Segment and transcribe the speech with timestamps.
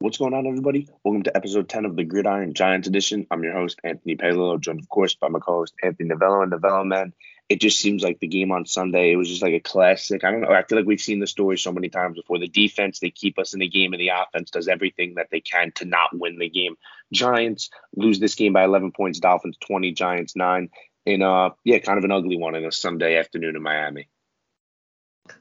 [0.00, 0.86] What's going on, everybody?
[1.02, 3.26] Welcome to episode 10 of the Gridiron Giants edition.
[3.32, 6.42] I'm your host, Anthony Palillo, joined, of course, by my co host, Anthony Novello.
[6.42, 7.12] And Novello, man,
[7.48, 10.22] it just seems like the game on Sunday, it was just like a classic.
[10.22, 10.52] I don't know.
[10.52, 12.38] I feel like we've seen the story so many times before.
[12.38, 15.40] The defense, they keep us in the game, and the offense does everything that they
[15.40, 16.76] can to not win the game.
[17.12, 20.68] Giants lose this game by 11 points, Dolphins 20, Giants 9.
[21.06, 24.08] And, uh, yeah, kind of an ugly one in a Sunday afternoon in Miami.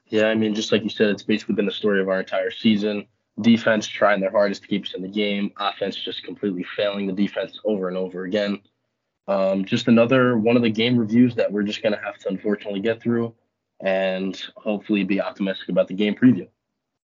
[0.08, 2.50] Yeah, I mean, just like you said, it's basically been the story of our entire
[2.50, 3.06] season
[3.42, 7.14] defense trying their hardest to keep us in the game, offense just completely failing the
[7.14, 8.62] defense over and over again.
[9.28, 12.30] Um, just another one of the game reviews that we're just going to have to
[12.30, 13.34] unfortunately get through
[13.82, 16.48] and hopefully be optimistic about the game preview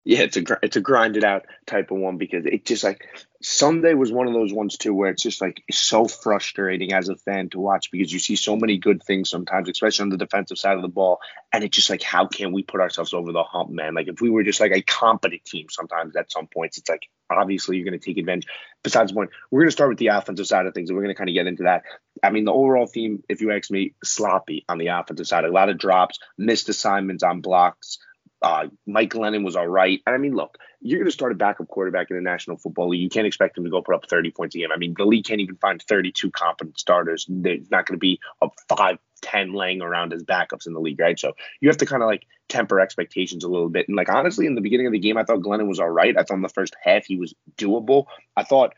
[0.05, 3.03] yeah, it's a it's a grinded out type of one because it just like
[3.41, 7.15] Sunday was one of those ones too where it's just like so frustrating as a
[7.15, 10.59] fan to watch because you see so many good things sometimes, especially on the defensive
[10.59, 11.19] side of the ball,
[11.51, 13.95] and it's just like how can we put ourselves over the hump, man?
[13.95, 17.09] Like if we were just like a competent team, sometimes at some points it's like
[17.31, 18.47] obviously you're going to take advantage.
[18.83, 21.15] Besides point, we're going to start with the offensive side of things, and we're going
[21.15, 21.81] to kind of get into that.
[22.21, 25.51] I mean, the overall theme, if you ask me, sloppy on the offensive side, a
[25.51, 27.97] lot of drops, missed assignments on blocks.
[28.41, 30.01] Uh, Mike Glennon was all right.
[30.05, 33.01] I mean, look, you're going to start a backup quarterback in the National Football League.
[33.01, 34.71] You can't expect him to go put up 30 points a game.
[34.71, 37.25] I mean, the league can't even find 32 competent starters.
[37.27, 40.99] There's not going to be a 5 10 laying around as backups in the league,
[40.99, 41.19] right?
[41.19, 43.87] So you have to kind of like temper expectations a little bit.
[43.87, 46.15] And like, honestly, in the beginning of the game, I thought Glennon was all right.
[46.15, 48.05] I thought in the first half he was doable.
[48.37, 48.73] I thought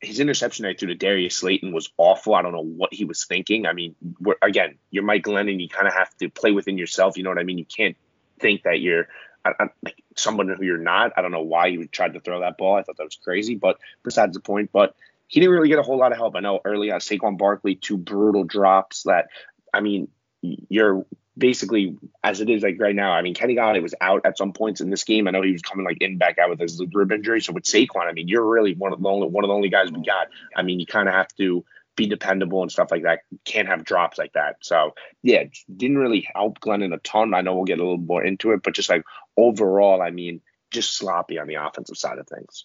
[0.00, 2.34] his interception I threw to Darius Slayton was awful.
[2.34, 3.66] I don't know what he was thinking.
[3.66, 3.96] I mean,
[4.40, 5.60] again, you're Mike Glennon.
[5.60, 7.16] You kind of have to play within yourself.
[7.16, 7.58] You know what I mean?
[7.58, 7.96] You can't
[8.40, 9.08] think that you're
[9.44, 11.12] I, I, like someone who you're not.
[11.16, 12.76] I don't know why you tried to throw that ball.
[12.76, 14.70] I thought that was crazy, but besides the point.
[14.72, 14.94] But
[15.26, 16.36] he didn't really get a whole lot of help.
[16.36, 19.28] I know early on Saquon Barkley, two brutal drops that,
[19.72, 20.08] I mean,
[20.40, 21.04] you're
[21.36, 23.12] basically as it is like right now.
[23.12, 25.28] I mean, Kenny Golladay was out at some points in this game.
[25.28, 27.40] I know he was coming like in back out with his rib injury.
[27.40, 29.68] So with Saquon, I mean, you're really one of the only one of the only
[29.68, 30.28] guys we got.
[30.56, 31.64] I mean, you kind of have to
[31.98, 33.22] be dependable and stuff like that.
[33.44, 34.56] Can't have drops like that.
[34.62, 35.44] So yeah,
[35.76, 37.34] didn't really help Glennon a ton.
[37.34, 39.02] I know we'll get a little more into it, but just like
[39.36, 42.64] overall, I mean, just sloppy on the offensive side of things.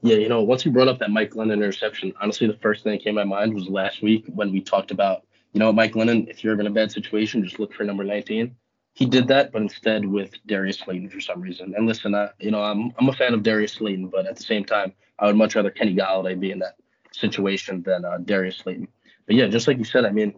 [0.00, 2.92] Yeah, you know, once you brought up that Mike Glennon interception, honestly, the first thing
[2.92, 5.92] that came to my mind was last week when we talked about, you know, Mike
[5.92, 8.54] Glennon, if you're in a bad situation, just look for number 19.
[8.94, 11.74] He did that, but instead with Darius Slayton for some reason.
[11.76, 14.42] And listen, I, you know, I'm I'm a fan of Darius Slayton, but at the
[14.42, 16.76] same time, I would much rather Kenny Golladay be in that
[17.12, 18.88] situation than uh, Darius Slayton.
[19.26, 20.34] But yeah, just like you said, I mean,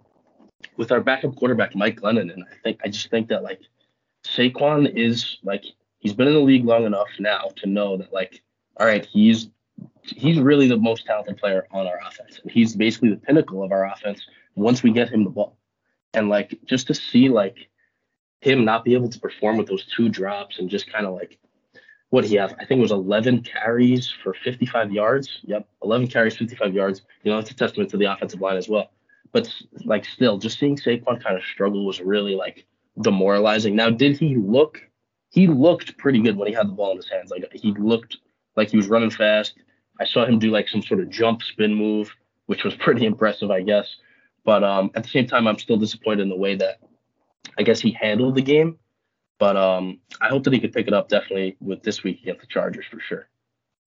[0.76, 3.60] with our backup quarterback Mike Glennon, and I think I just think that like
[4.24, 5.64] Saquon is like
[5.98, 8.42] he's been in the league long enough now to know that like
[8.76, 9.48] all right, he's
[10.02, 13.72] he's really the most talented player on our offense, and he's basically the pinnacle of
[13.72, 15.56] our offense once we get him the ball.
[16.12, 17.68] And like just to see like
[18.40, 21.38] him not be able to perform with those two drops and just kind of like
[22.14, 22.54] what he have?
[22.60, 25.40] I think it was 11 carries for 55 yards.
[25.42, 27.02] Yep, 11 carries, 55 yards.
[27.24, 28.92] You know, it's a testament to the offensive line as well.
[29.32, 29.52] But
[29.84, 32.66] like, still, just seeing Saquon kind of struggle was really like
[33.02, 33.74] demoralizing.
[33.74, 34.80] Now, did he look?
[35.30, 37.32] He looked pretty good when he had the ball in his hands.
[37.32, 38.18] Like he looked
[38.56, 39.54] like he was running fast.
[40.00, 42.14] I saw him do like some sort of jump spin move,
[42.46, 43.88] which was pretty impressive, I guess.
[44.44, 46.78] But um, at the same time, I'm still disappointed in the way that
[47.58, 48.78] I guess he handled the game.
[49.44, 52.40] But um, I hope that he could pick it up definitely with this week against
[52.40, 53.28] the Chargers for sure.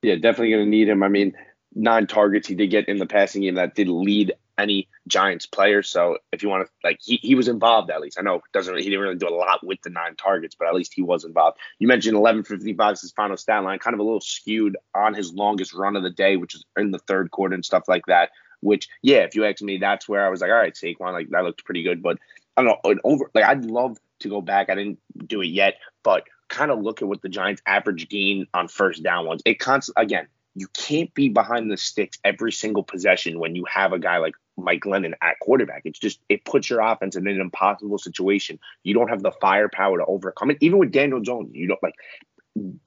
[0.03, 1.01] Yeah, definitely going to need him.
[1.01, 1.33] I mean,
[1.73, 5.81] nine targets he did get in the passing game that did lead any Giants player.
[5.81, 8.19] So if you want to, like, he, he was involved at least.
[8.19, 10.75] I know doesn't he didn't really do a lot with the nine targets, but at
[10.75, 11.57] least he was involved.
[11.79, 15.33] You mentioned 11:55 is his final stat line, kind of a little skewed on his
[15.33, 18.29] longest run of the day, which is in the third quarter and stuff like that.
[18.59, 21.29] Which, yeah, if you ask me, that's where I was like, all right, Saquon, like
[21.31, 22.03] that looked pretty good.
[22.03, 22.19] But
[22.55, 24.69] I don't know, over like I'd love to go back.
[24.69, 28.47] I didn't do it yet, but kind of look at what the Giants' average gain
[28.53, 29.41] on first down was.
[29.45, 33.93] It constantly again, you can't be behind the sticks every single possession when you have
[33.93, 35.83] a guy like Mike Glennon at quarterback.
[35.85, 38.59] It's just it puts your offense in an impossible situation.
[38.83, 40.57] You don't have the firepower to overcome it.
[40.61, 41.93] Even with Daniel Jones, you don't like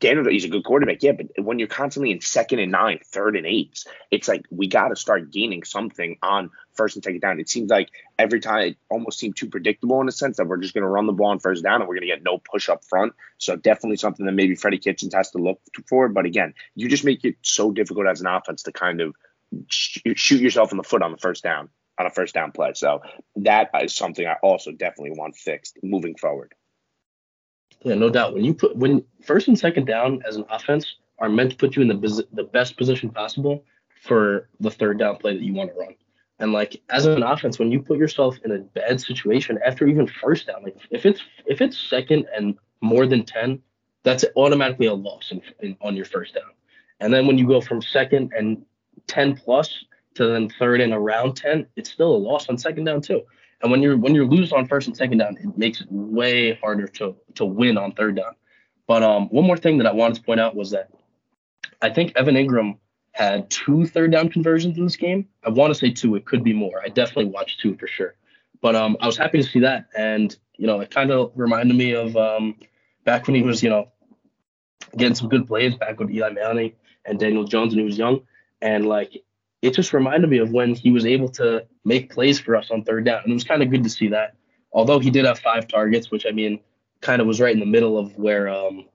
[0.01, 3.37] Daniel, he's a good quarterback, yeah, but when you're constantly in second and nine, third
[3.37, 6.51] and eights, it's like we got to start gaining something on
[6.81, 7.39] first and take it down.
[7.39, 10.57] It seems like every time it almost seemed too predictable in a sense that we're
[10.57, 12.39] just going to run the ball on first down and we're going to get no
[12.39, 13.13] push up front.
[13.37, 16.09] So definitely something that maybe Freddie Kitchens has to look for.
[16.09, 19.15] But again, you just make it so difficult as an offense to kind of
[19.69, 21.69] shoot yourself in the foot on the first down
[21.99, 22.73] on a first down play.
[22.75, 23.03] So
[23.37, 26.55] that is something I also definitely want fixed moving forward.
[27.83, 28.33] Yeah, no doubt.
[28.33, 31.77] When you put when first and second down as an offense are meant to put
[31.77, 33.65] you in the the best position possible
[34.01, 35.95] for the third down play that you want to run.
[36.41, 40.07] And like as an offense, when you put yourself in a bad situation after even
[40.07, 43.63] first down, like if it's if it's second and more than ten,
[44.03, 46.51] that's automatically a loss in, in, on your first down.
[46.99, 48.65] And then when you go from second and
[49.07, 49.85] 10 plus
[50.15, 53.23] to then third and around 10, it's still a loss on second down too.
[53.63, 56.55] And when you're when you're losing on first and second down, it makes it way
[56.55, 58.35] harder to to win on third down.
[58.87, 60.91] But um, one more thing that I wanted to point out was that
[61.83, 62.79] I think Evan Engram
[63.13, 65.29] had two third down conversions in this game.
[65.45, 66.15] I want to say two.
[66.15, 66.81] It could be more.
[66.85, 68.15] I definitely watched two for sure.
[68.61, 71.77] But um, I was happy to see that, and you know, it kind of reminded
[71.77, 72.57] me of um,
[73.05, 73.89] back when he was, you know,
[74.97, 76.73] getting some good plays back with Eli Manning
[77.07, 78.21] and Daniel Jones when he was young,
[78.61, 79.23] and like
[79.63, 82.85] it just reminded me of when he was able to make plays for us on
[82.85, 84.37] third down, and it was kind of good to see that.
[84.73, 86.61] Although he did have five targets, which I mean,
[87.01, 88.87] kind of was right in the middle of where um,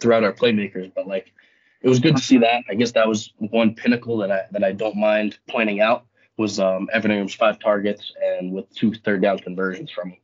[0.00, 1.32] throughout our playmakers, but like
[1.82, 2.64] it was good to see that.
[2.68, 6.06] I guess that was one pinnacle that I that I don't mind pointing out
[6.36, 10.16] was um, Evan Engram's five targets and with two third down conversions from him.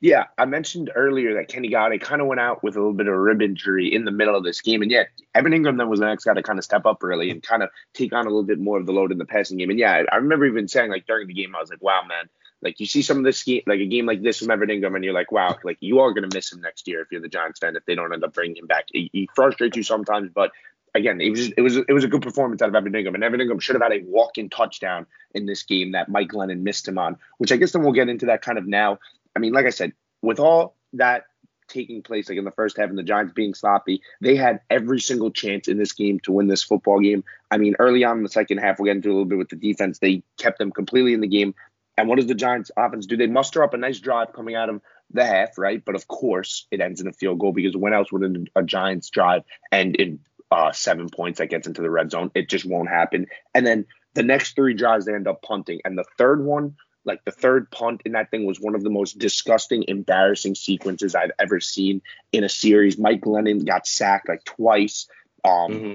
[0.00, 3.06] Yeah, I mentioned earlier that Kenny Golladay kind of went out with a little bit
[3.06, 5.88] of a rib injury in the middle of this game, and yet Evan Engram then
[5.88, 8.26] was the next guy to kind of step up early and kind of take on
[8.26, 9.70] a little bit more of the load in the passing game.
[9.70, 12.28] And yeah, I remember even saying like during the game, I was like, "Wow, man,
[12.64, 14.94] like you see some of this game, like a game like this from Evan Engram,
[14.96, 17.28] and you're like, wow, like you are gonna miss him next year if you're the
[17.28, 18.86] Giants fan if they don't end up bringing him back.
[18.92, 20.50] He, frustrates you sometimes, but
[20.94, 23.22] again, it was it was it was a good performance out of Evan Engram, and
[23.22, 26.88] Evan Engram should have had a walk-in touchdown in this game that Mike Glennon missed
[26.88, 27.18] him on.
[27.38, 28.98] Which I guess then we'll get into that kind of now.
[29.36, 31.24] I mean, like I said, with all that
[31.68, 35.00] taking place like in the first half and the Giants being sloppy, they had every
[35.00, 37.24] single chance in this game to win this football game.
[37.50, 39.48] I mean, early on in the second half, we'll get into a little bit with
[39.48, 39.98] the defense.
[39.98, 41.54] They kept them completely in the game.
[41.96, 43.16] And what does the Giants offense do?
[43.16, 44.80] They muster up a nice drive coming out of
[45.12, 45.82] the half, right?
[45.84, 49.10] But of course, it ends in a field goal because when else would a Giants
[49.10, 50.20] drive end in
[50.50, 52.30] uh, seven points that gets into the red zone?
[52.34, 53.26] It just won't happen.
[53.54, 55.80] And then the next three drives, they end up punting.
[55.84, 58.90] And the third one, like the third punt in that thing was one of the
[58.90, 62.02] most disgusting, embarrassing sequences I've ever seen
[62.32, 62.98] in a series.
[62.98, 65.06] Mike Glennon got sacked like twice.
[65.44, 65.92] Um, mm-hmm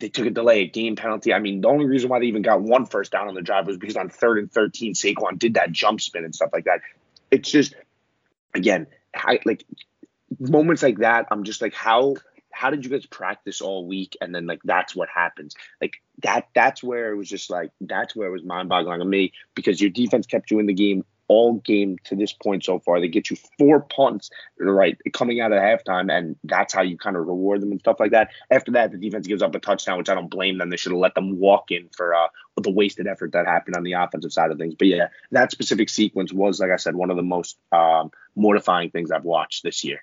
[0.00, 1.32] they took a delay, a game penalty.
[1.32, 3.66] I mean, the only reason why they even got one first down on the drive
[3.66, 6.80] was because on third and 13, Saquon did that jump spin and stuff like that.
[7.30, 7.74] It's just,
[8.54, 9.64] again, I, like
[10.38, 12.14] moments like that, I'm just like, how
[12.50, 15.92] how did you guys practice all week and then like that's what happens like
[16.22, 19.32] that that's where it was just like that's where it was mind boggling to me
[19.54, 23.00] because your defense kept you in the game all game to this point so far.
[23.00, 27.16] They get you four punts, right, coming out of halftime, and that's how you kind
[27.16, 28.30] of reward them and stuff like that.
[28.50, 30.70] After that, the defense gives up a touchdown, which I don't blame them.
[30.70, 33.82] They should have let them walk in for uh, the wasted effort that happened on
[33.84, 34.74] the offensive side of things.
[34.74, 38.90] But yeah, that specific sequence was, like I said, one of the most um, mortifying
[38.90, 40.02] things I've watched this year.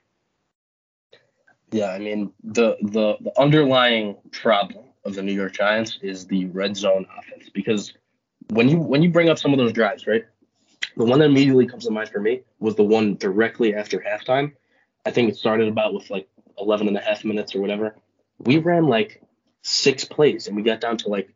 [1.71, 6.45] Yeah, I mean the the the underlying problem of the New York Giants is the
[6.45, 7.93] red zone offense because
[8.51, 10.25] when you when you bring up some of those drives, right?
[10.97, 14.53] The one that immediately comes to mind for me was the one directly after halftime.
[15.05, 16.27] I think it started about with like
[16.57, 17.95] 11 and a half minutes or whatever.
[18.39, 19.21] We ran like
[19.61, 21.33] six plays and we got down to like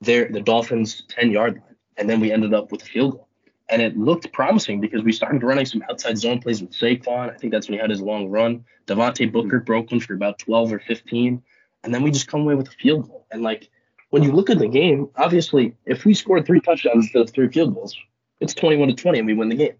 [0.00, 3.28] their the Dolphins 10 yard line, and then we ended up with a field goal.
[3.68, 7.30] And it looked promising because we started running some outside zone plays with Saquon.
[7.30, 8.64] I think that's when he had his long run.
[8.86, 11.40] Devontae Booker broke one for about 12 or 15,
[11.84, 13.26] and then we just come away with a field goal.
[13.30, 13.70] And like
[14.10, 17.48] when you look at the game, obviously, if we scored three touchdowns instead of three
[17.48, 17.96] field goals,
[18.40, 19.74] it's 21 to 20 and we win the game.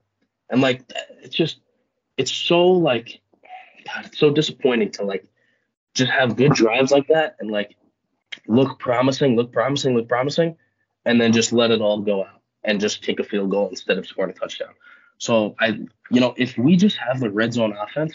[0.50, 0.82] And like
[1.22, 1.60] it's just
[2.16, 3.20] it's so like
[3.86, 5.24] God, it's so disappointing to like
[5.94, 7.76] just have good drives like that and like
[8.46, 10.56] look promising, look promising, look promising,
[11.04, 13.98] and then just let it all go out and just take a field goal instead
[13.98, 14.74] of scoring a touchdown.
[15.18, 18.14] So I you know, if we just have the red zone offense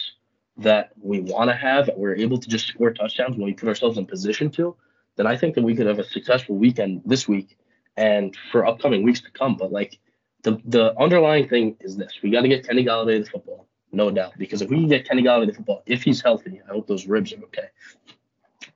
[0.58, 3.98] that we want to have, we're able to just score touchdowns when we put ourselves
[3.98, 4.75] in position to,
[5.16, 7.58] then I think that we could have a successful weekend this week
[7.98, 9.56] and for upcoming weeks to come.
[9.56, 10.00] But like
[10.46, 14.12] the the underlying thing is this: we got to get Kenny Golladay the football, no
[14.12, 14.34] doubt.
[14.38, 17.08] Because if we can get Kenny Golladay the football, if he's healthy, I hope those
[17.08, 17.68] ribs are okay.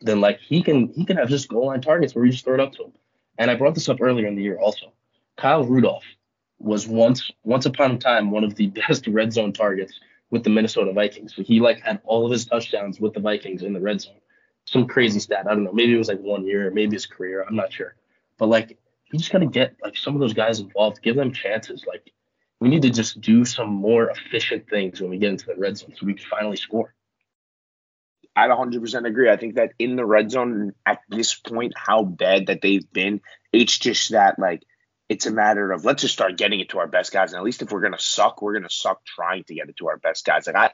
[0.01, 2.55] Then like he can he can have just goal line targets where we just throw
[2.55, 2.93] it up to him.
[3.37, 4.91] And I brought this up earlier in the year also.
[5.37, 6.03] Kyle Rudolph
[6.57, 9.99] was once once upon a time one of the best red zone targets
[10.31, 11.35] with the Minnesota Vikings.
[11.35, 14.15] He like had all of his touchdowns with the Vikings in the red zone.
[14.65, 15.45] Some crazy stat.
[15.47, 15.71] I don't know.
[15.71, 17.45] Maybe it was like one year, maybe his career.
[17.47, 17.95] I'm not sure.
[18.37, 18.77] But like
[19.11, 21.85] you just got to get like some of those guys involved, give them chances.
[21.87, 22.11] Like
[22.59, 25.77] we need to just do some more efficient things when we get into the red
[25.77, 26.93] zone so we can finally score.
[28.35, 29.29] I 100% agree.
[29.29, 33.21] I think that in the red zone at this point, how bad that they've been,
[33.51, 34.63] it's just that like
[35.09, 37.33] it's a matter of let's just start getting it to our best guys.
[37.33, 39.87] And at least if we're gonna suck, we're gonna suck trying to get it to
[39.87, 40.47] our best guys.
[40.47, 40.71] Like I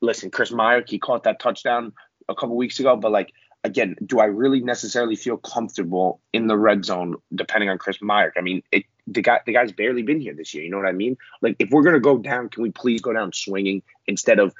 [0.00, 1.92] listen, Chris Meyer, he caught that touchdown
[2.28, 3.32] a couple weeks ago, but like
[3.64, 8.32] again, do I really necessarily feel comfortable in the red zone depending on Chris Meyer?
[8.36, 10.64] I mean, it, the guy the guy's barely been here this year.
[10.64, 11.16] You know what I mean?
[11.40, 14.54] Like if we're gonna go down, can we please go down swinging instead of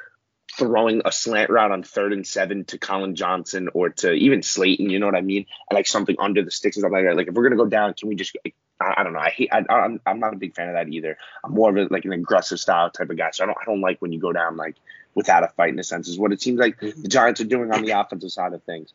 [0.57, 4.90] throwing a slant route on third and seven to Collin Johnson or to even Slayton,
[4.90, 5.47] you know what I mean?
[5.71, 7.17] Like something under the sticks and stuff like that.
[7.17, 8.37] Like if we're gonna go down, can we just?
[8.81, 9.21] I, I don't know.
[9.21, 9.50] I hate.
[9.52, 11.17] I, I'm I'm not a big fan of that either.
[11.45, 13.31] I'm more of a, like an aggressive style type of guy.
[13.33, 14.76] So I don't I don't like when you go down like
[15.18, 16.08] without a fight in a sense.
[16.08, 17.02] Is what it seems like mm-hmm.
[17.02, 18.94] the Giants are doing on the offensive side of things.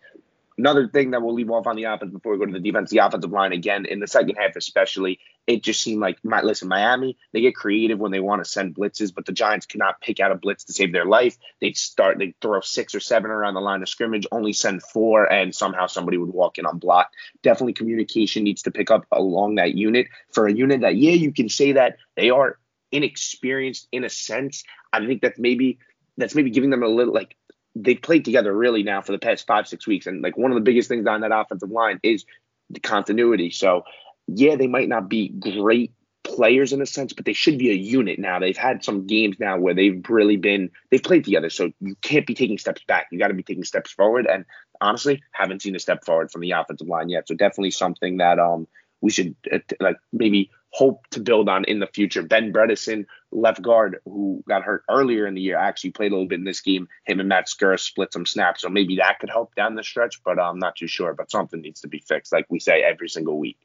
[0.57, 2.89] Another thing that we'll leave off on the offense before we go to the defense,
[2.91, 6.69] the offensive line again in the second half, especially, it just seemed like my listen,
[6.69, 10.19] Miami, they get creative when they want to send blitzes, but the Giants cannot pick
[10.19, 11.37] out a blitz to save their life.
[11.59, 15.29] They start, they throw six or seven around the line of scrimmage, only send four,
[15.29, 17.15] and somehow somebody would walk in unblocked.
[17.41, 20.07] Definitely communication needs to pick up along that unit.
[20.31, 22.59] For a unit that, yeah, you can say that they are
[22.93, 24.63] inexperienced in a sense.
[24.93, 25.79] I think that's maybe
[26.17, 27.35] that's maybe giving them a little like
[27.75, 30.55] they played together really now for the past five six weeks, and like one of
[30.55, 32.25] the biggest things on that offensive line is
[32.69, 33.49] the continuity.
[33.49, 33.83] So
[34.27, 35.91] yeah, they might not be great
[36.23, 38.39] players in a sense, but they should be a unit now.
[38.39, 41.49] They've had some games now where they've really been they've played together.
[41.49, 43.07] So you can't be taking steps back.
[43.11, 44.27] You got to be taking steps forward.
[44.27, 44.45] And
[44.79, 47.27] honestly, haven't seen a step forward from the offensive line yet.
[47.27, 48.67] So definitely something that um
[49.01, 52.23] we should uh, like maybe hope to build on in the future.
[52.23, 56.27] Ben Bredeson, left guard, who got hurt earlier in the year, actually played a little
[56.27, 56.87] bit in this game.
[57.05, 60.23] Him and Matt Skura split some snaps, so maybe that could help down the stretch,
[60.23, 61.13] but I'm not too sure.
[61.13, 63.59] But something needs to be fixed, like we say every single week.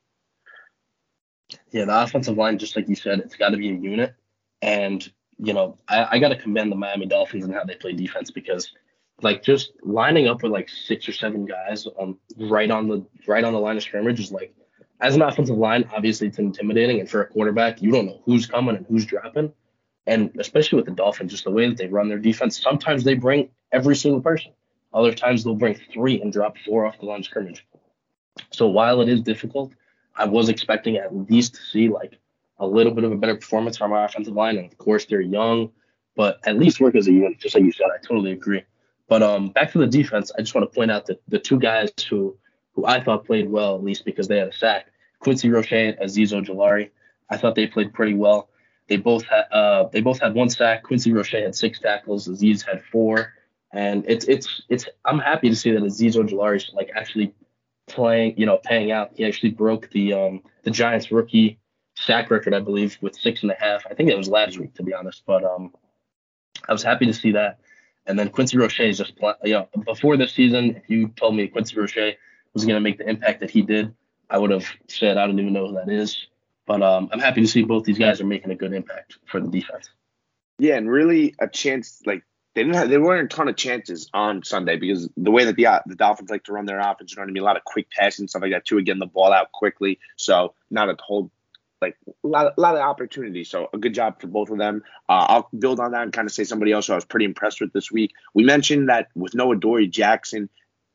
[1.71, 4.15] Yeah, the offensive line, just like you said, it's got to be a unit.
[4.61, 7.95] And, you know, I, I got to commend the Miami Dolphins and how they play
[7.95, 8.71] defense because,
[9.23, 13.45] like, just lining up with like six or seven guys on right on the right
[13.45, 14.53] on the line of scrimmage is like
[15.01, 18.47] as an offensive line, obviously it's intimidating, and for a quarterback, you don't know who's
[18.47, 19.53] coming and who's dropping.
[20.07, 23.15] And especially with the Dolphins, just the way that they run their defense, sometimes they
[23.15, 24.53] bring every single person.
[24.93, 27.67] Other times they'll bring three and drop four off the line of scrimmage.
[28.51, 29.73] So while it is difficult,
[30.17, 32.19] I was expecting at least to see like
[32.59, 34.57] a little bit of a better performance from our offensive line.
[34.57, 35.71] And of course they're young,
[36.17, 37.89] but at least work as a unit, just like you said.
[37.95, 38.65] I totally agree.
[39.09, 41.59] But um, back to the defense, I just want to point out that the two
[41.59, 42.37] guys who
[42.79, 44.87] who I thought played well, at least because they had a sack.
[45.19, 46.91] Quincy Roche and Azeez Ojulari.
[47.29, 48.51] I thought they played pretty well.
[48.87, 50.85] They both had uh, they both had one sack.
[50.85, 52.29] Quincy Roche had six tackles.
[52.29, 53.33] Azeez had four.
[53.73, 57.35] And it's it's it's I'm happy to see that Azeez Ojulari like actually
[57.89, 59.11] playing, you know, paying out.
[59.15, 61.59] He actually broke the um the Giants rookie
[61.97, 63.85] sack record, I believe, with six and a half.
[63.91, 65.25] I think it was last week, to be honest.
[65.27, 65.75] But um,
[66.69, 67.59] I was happy to see that.
[68.07, 71.49] And then Quincy Roche is just, you know, before this season, if you told me
[71.49, 72.17] Quincy Roche
[72.59, 73.95] was going to make the impact that he did,
[74.29, 76.27] I would have said I don't even know who that is.
[76.67, 79.41] But um, I'm happy to see both these guys are making a good impact for
[79.41, 79.89] the defense.
[80.59, 82.25] Yeah, and really a chance like
[82.55, 85.57] they didn't have, there weren't a ton of chances on Sunday because the way that
[85.57, 87.57] the the Dolphins like to run their offense, you know what I mean, a lot
[87.57, 89.99] of quick passing and stuff like that too, getting the ball out quickly.
[90.17, 91.31] So not a whole
[91.81, 93.49] like a lot, a lot of opportunities.
[93.49, 94.83] So a good job for both of them.
[95.09, 97.25] Uh, I'll build on that and kind of say somebody else who I was pretty
[97.25, 98.13] impressed with this week.
[98.35, 100.51] We mentioned that with no Adoree Jackson,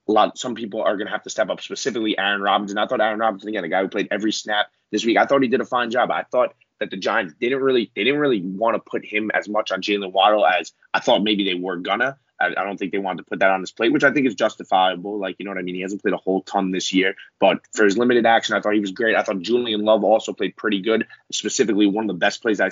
[0.08, 0.38] lot.
[0.38, 2.78] Some people are going to have to step up specifically aaron robinson.
[2.78, 5.42] I thought aaron robinson again a guy who played every snap this week i thought
[5.42, 6.12] he did a fine job.
[6.12, 9.48] I thought that the giants didn't really they didn't really want to put him as
[9.48, 12.18] much on jaylen waddle as i thought maybe they were gonna.
[12.42, 14.28] I, I don't think they wanted to put that on his plate which i think
[14.28, 15.76] is justifiable like you know what i mean?
[15.76, 18.74] He hasn't played a whole ton this year but for his limited action i thought
[18.74, 19.16] he was great.
[19.16, 22.70] I thought julian love also played pretty good specifically one of the best plays i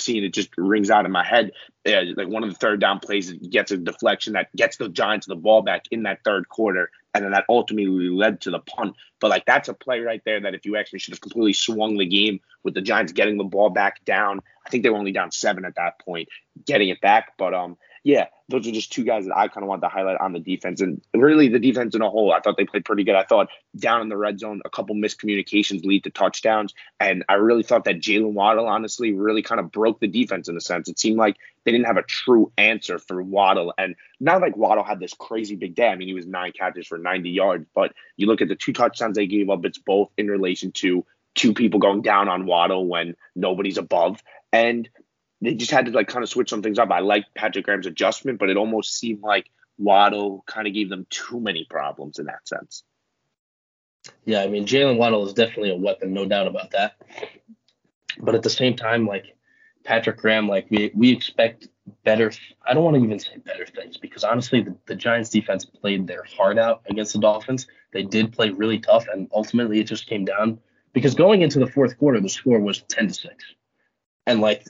[0.00, 1.52] seeing it just rings out in my head.
[1.84, 5.26] Like one of the third down plays that gets a deflection that gets the Giants
[5.26, 8.94] the ball back in that third quarter, and then that ultimately led to the punt.
[9.20, 11.96] But like that's a play right there that if you actually should have completely swung
[11.96, 14.40] the game with the Giants getting the ball back down.
[14.66, 16.28] I think they were only down seven at that point,
[16.66, 17.32] getting it back.
[17.38, 20.18] But um, yeah, those are just two guys that I kind of want to highlight
[20.20, 20.80] on the defense.
[20.80, 23.14] And really, the defense in a whole, I thought they played pretty good.
[23.14, 26.74] I thought down in the red zone, a couple miscommunications lead to touchdowns.
[27.00, 30.56] And I really thought that Jaylen Waddle, honestly, really kind of broke the defense in
[30.56, 30.88] a sense.
[30.88, 33.74] It seemed like they didn't have a true answer for Waddle.
[33.76, 35.88] And not like Waddle had this crazy big day.
[35.88, 37.66] I mean, he was nine catches for 90 yards.
[37.74, 41.04] But you look at the two touchdowns they gave up, it's both in relation to
[41.34, 44.22] two people going down on Waddle when nobody's above.
[44.52, 44.88] And
[45.40, 46.90] they just had to like kind of switch some things up.
[46.90, 51.06] I like Patrick Graham's adjustment, but it almost seemed like Waddle kind of gave them
[51.10, 52.82] too many problems in that sense.
[54.24, 56.96] Yeah, I mean Jaylen Waddle is definitely a weapon, no doubt about that.
[58.20, 59.36] But at the same time, like
[59.84, 61.68] Patrick Graham, like we we expect
[62.04, 62.32] better.
[62.66, 66.06] I don't want to even say better things because honestly, the, the Giants defense played
[66.06, 67.66] their heart out against the Dolphins.
[67.92, 70.58] They did play really tough, and ultimately it just came down
[70.92, 73.44] because going into the fourth quarter, the score was ten to six,
[74.26, 74.64] and like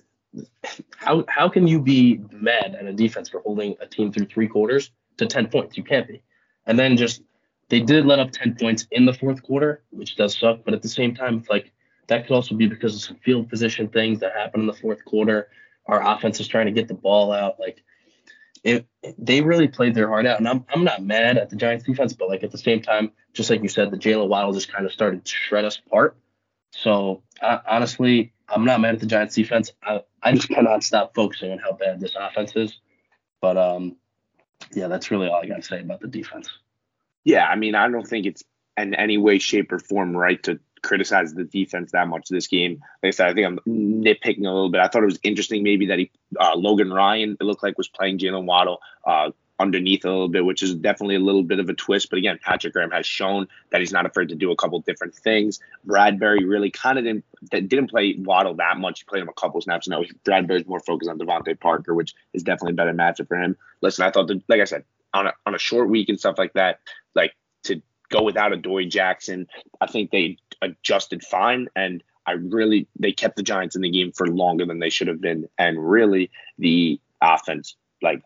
[0.96, 4.48] how how can you be mad at a defense for holding a team through three
[4.48, 5.76] quarters to 10 points?
[5.76, 6.22] You can't be.
[6.66, 7.22] And then just
[7.68, 10.60] they did let up 10 points in the fourth quarter, which does suck.
[10.64, 11.72] But at the same time, it's like
[12.08, 15.04] that could also be because of some field position things that happen in the fourth
[15.04, 15.48] quarter.
[15.86, 17.58] Our offense is trying to get the ball out.
[17.58, 17.82] Like
[18.64, 18.86] it,
[19.18, 20.38] they really played their heart out.
[20.38, 23.12] And I'm, I'm not mad at the Giants defense, but like at the same time,
[23.32, 26.16] just like you said, the Jaylen Waddle just kind of started to shred us apart.
[26.70, 29.72] So uh, honestly, I'm not mad at the Giants defense.
[29.82, 32.78] I, I just cannot stop focusing on how bad this offense is.
[33.40, 33.96] But um,
[34.72, 36.50] yeah, that's really all I got to say about the defense.
[37.24, 38.42] Yeah, I mean, I don't think it's
[38.76, 42.80] in any way, shape, or form right to criticize the defense that much this game.
[43.02, 44.80] Like I said, I think I'm nitpicking a little bit.
[44.80, 47.88] I thought it was interesting maybe that he uh, Logan Ryan it looked like was
[47.88, 51.68] playing Jaylen Waddle uh, underneath a little bit, which is definitely a little bit of
[51.68, 52.10] a twist.
[52.10, 55.14] But again, Patrick Graham has shown that he's not afraid to do a couple different
[55.14, 55.60] things.
[55.86, 57.24] Bradberry really kind of didn't
[57.68, 59.00] didn't play Waddle that much.
[59.00, 59.88] He played him a couple snaps.
[59.88, 63.56] Now Bradberry's more focused on DeVante Parker, which is definitely a better matchup for him.
[63.80, 64.84] Listen, I thought that, like I said,
[65.14, 66.80] on a on a short week and stuff like that,
[67.14, 67.34] like
[67.64, 69.46] to go without Adoree Jackson,
[69.80, 74.12] I think they adjusted fine and I really they kept the Giants in the game
[74.12, 78.22] for longer than they should have been, and really the offense like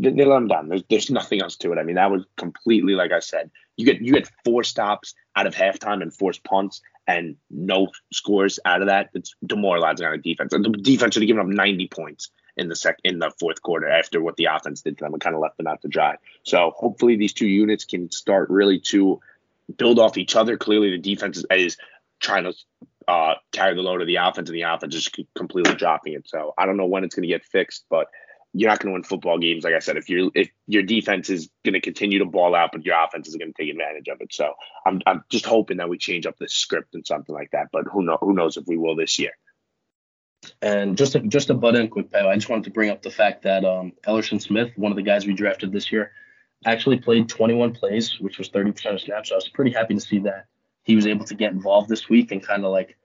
[0.00, 0.68] they, let them down.
[0.68, 1.78] There's there's nothing else to it.
[1.78, 3.50] I mean that was completely like I said.
[3.76, 8.58] You get you get four stops out of halftime and forced punts and no scores
[8.64, 9.10] out of that.
[9.14, 10.52] It's demoralizing on a defense.
[10.52, 13.62] And the defense should have given up 90 points in the sec in the fourth
[13.62, 15.88] quarter after what the offense did to them and kind of left them out to
[15.88, 16.16] dry.
[16.42, 19.20] So hopefully these two units can start really to
[19.76, 20.56] build off each other.
[20.56, 21.76] Clearly, the defense is, is
[22.20, 22.54] trying to
[23.08, 26.28] uh, carry the load of the offense, and the offense is completely dropping it.
[26.28, 28.08] So I don't know when it's going to get fixed, but
[28.54, 31.30] you're not going to win football games, like I said, if you if your defense
[31.30, 34.08] is going to continue to ball out, but your offense is going to take advantage
[34.08, 34.32] of it.
[34.32, 34.52] So
[34.86, 37.68] I'm I'm just hoping that we change up the script and something like that.
[37.72, 39.32] But who know who knows if we will this year.
[40.60, 43.02] And just to, just to butt in quick, Pal, I just wanted to bring up
[43.02, 46.10] the fact that um, Elerson Smith, one of the guys we drafted this year,
[46.66, 49.28] actually played 21 plays, which was 30% of snaps.
[49.28, 50.46] So I was pretty happy to see that
[50.82, 52.96] he was able to get involved this week and kind of like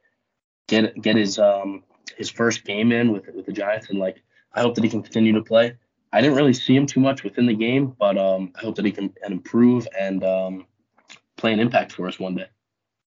[0.67, 1.83] get get his um
[2.17, 4.23] his first game in with with the Giants and like
[4.53, 5.75] I hope that he can continue to play.
[6.11, 8.85] I didn't really see him too much within the game, but um I hope that
[8.85, 10.65] he can improve and um
[11.35, 12.47] play an impact for us one day.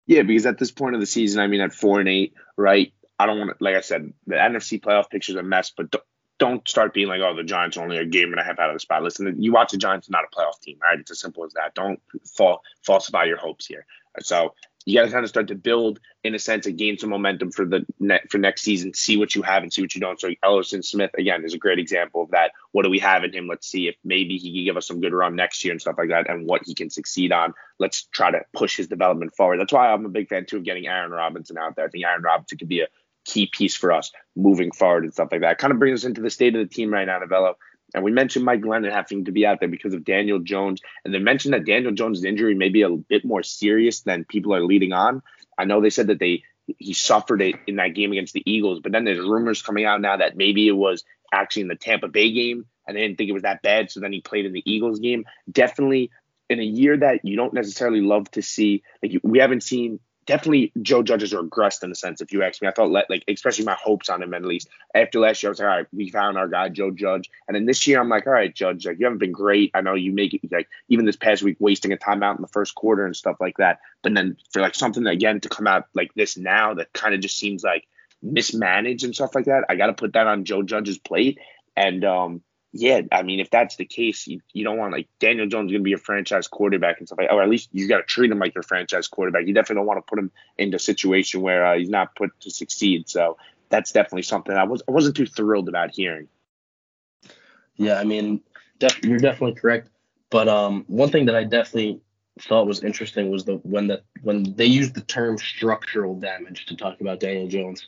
[0.05, 2.93] Yeah, because at this point of the season, I mean, at four and eight, right?
[3.17, 5.93] I don't want to, like I said, the NFC playoff picture is a mess, but
[6.39, 8.71] don't start being like, oh, the Giants are only a game and a half out
[8.71, 9.03] of the spot.
[9.03, 10.99] Listen, you watch the Giants, not a playoff team, right?
[10.99, 11.75] It's as simple as that.
[11.75, 12.01] Don't
[12.35, 13.85] fall, falsify your hopes here.
[14.21, 17.09] So you got to kind of start to build, in a sense, and gain some
[17.09, 18.93] momentum for the net for next season.
[18.93, 20.19] See what you have and see what you don't.
[20.19, 22.51] So Elerson Smith again is a great example of that.
[22.71, 23.47] What do we have in him?
[23.47, 25.95] Let's see if maybe he can give us some good run next year and stuff
[25.97, 27.53] like that, and what he can succeed on.
[27.79, 29.59] Let's try to push his development forward.
[29.59, 31.85] That's why I'm a big fan too of getting Aaron Robinson out there.
[31.85, 32.87] I think Aaron Robinson could be a
[33.25, 35.57] key piece for us moving forward and stuff like that.
[35.57, 37.55] Kind of brings us into the state of the team right now, Novello.
[37.93, 40.81] And we mentioned Mike Glennon having to be out there because of Daniel Jones.
[41.03, 44.53] And they mentioned that Daniel Jones' injury may be a bit more serious than people
[44.53, 45.21] are leading on.
[45.57, 46.43] I know they said that they
[46.77, 49.99] he suffered it in that game against the Eagles, but then there's rumors coming out
[49.99, 53.29] now that maybe it was actually in the Tampa Bay game and they didn't think
[53.29, 53.91] it was that bad.
[53.91, 55.25] So then he played in the Eagles game.
[55.51, 56.11] Definitely
[56.49, 60.71] in a year that you don't necessarily love to see, like we haven't seen definitely
[60.81, 62.21] Joe Judge has regressed in a sense.
[62.21, 65.19] If you ask me, I thought like especially my hopes on him at least after
[65.19, 65.49] last year.
[65.49, 67.99] I was like, all right, we found our guy Joe Judge, and then this year
[67.99, 69.71] I'm like, all right, Judge, like you haven't been great.
[69.73, 72.47] I know you make it like even this past week wasting a timeout in the
[72.47, 73.79] first quarter and stuff like that.
[74.03, 77.21] But then for like something again to come out like this now that kind of
[77.21, 77.87] just seems like
[78.21, 81.39] mismanaged and stuff like that, I got to put that on Joe Judge's plate.
[81.75, 82.41] And um,
[82.73, 85.81] yeah, I mean, if that's the case, you, you don't want like Daniel Jones going
[85.81, 88.31] to be a franchise quarterback and stuff like, or at least you got to treat
[88.31, 89.45] him like your franchise quarterback.
[89.45, 92.39] You definitely don't want to put him into a situation where uh, he's not put
[92.41, 93.09] to succeed.
[93.09, 93.37] So
[93.69, 96.29] that's definitely something I was I wasn't too thrilled about hearing.
[97.75, 98.41] Yeah, I mean,
[98.79, 99.89] def- you're definitely correct.
[100.29, 101.99] But um, one thing that I definitely
[102.39, 106.77] thought was interesting was the when the when they used the term structural damage to
[106.77, 107.87] talk about Daniel Jones,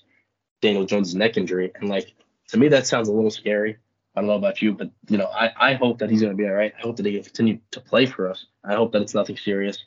[0.62, 2.14] Daniel Jones' neck injury, and like
[2.50, 3.78] to me that sounds a little scary
[4.16, 6.38] I don't know about you, but you know, I, I hope that he's going to
[6.38, 6.74] be all right.
[6.78, 8.46] I hope that he can continue to play for us.
[8.64, 9.84] I hope that it's nothing serious.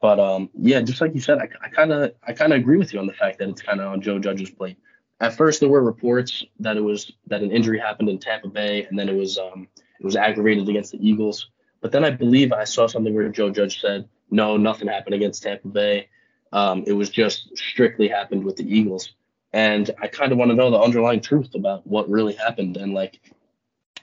[0.00, 2.92] But um, yeah, just like you said, I kind of I kind of agree with
[2.92, 4.78] you on the fact that it's kind of on Joe Judge's plate.
[5.20, 8.84] At first, there were reports that it was that an injury happened in Tampa Bay,
[8.84, 11.50] and then it was um, it was aggravated against the Eagles.
[11.80, 15.42] But then I believe I saw something where Joe Judge said, no, nothing happened against
[15.42, 16.08] Tampa Bay.
[16.52, 19.12] Um, it was just strictly happened with the Eagles.
[19.52, 22.76] And I kind of want to know the underlying truth about what really happened.
[22.76, 23.20] And like,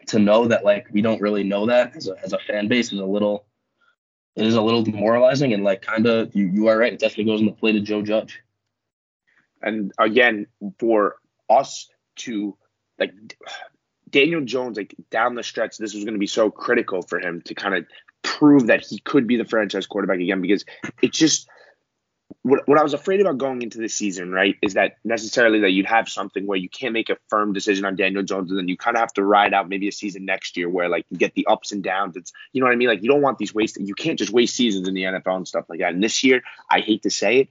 [0.08, 2.92] to know that like we don't really know that as a, as a fan base
[2.92, 3.46] is a little
[4.36, 6.94] it is a little demoralizing and like kind of you, you are right.
[6.94, 8.42] It definitely goes in the plate of joe judge.
[9.62, 10.48] And again
[10.80, 11.16] for
[11.50, 12.58] us to
[13.00, 13.14] like
[14.10, 17.42] daniel jones like down the stretch this was going to be so critical for him
[17.42, 17.86] to kind of
[18.24, 20.66] prove that he could be the franchise quarterback again because
[21.02, 21.48] it's just
[22.48, 25.72] what, what I was afraid about going into the season, right, is that necessarily that
[25.72, 28.70] you'd have something where you can't make a firm decision on Daniel Jones, and then
[28.70, 31.18] you kind of have to ride out maybe a season next year where like you
[31.18, 32.16] get the ups and downs.
[32.16, 32.88] It's you know what I mean.
[32.88, 33.88] Like you don't want these wasted.
[33.88, 35.94] You can't just waste seasons in the NFL and stuff like that.
[35.94, 37.50] And this year, I hate to say it,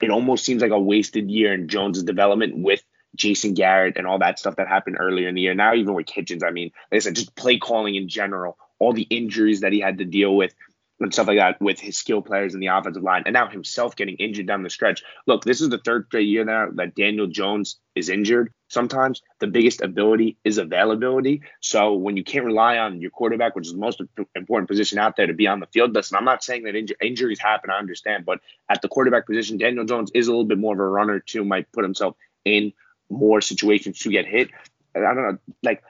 [0.00, 2.82] it almost seems like a wasted year in Jones's development with
[3.14, 5.54] Jason Garrett and all that stuff that happened earlier in the year.
[5.54, 8.94] Now even with Kitchens, I mean, like I said, just play calling in general, all
[8.94, 10.54] the injuries that he had to deal with
[11.00, 13.96] and stuff like that with his skill players in the offensive line, and now himself
[13.96, 15.02] getting injured down the stretch.
[15.26, 18.52] Look, this is the third straight year now that Daniel Jones is injured.
[18.68, 21.42] Sometimes the biggest ability is availability.
[21.60, 24.00] So when you can't rely on your quarterback, which is the most
[24.34, 26.92] important position out there to be on the field, listen, I'm not saying that inj-
[27.02, 27.70] injuries happen.
[27.70, 30.80] I understand, but at the quarterback position, Daniel Jones is a little bit more of
[30.80, 31.44] a runner too.
[31.44, 32.72] Might put himself in
[33.10, 34.50] more situations to get hit.
[34.94, 35.82] I don't know, like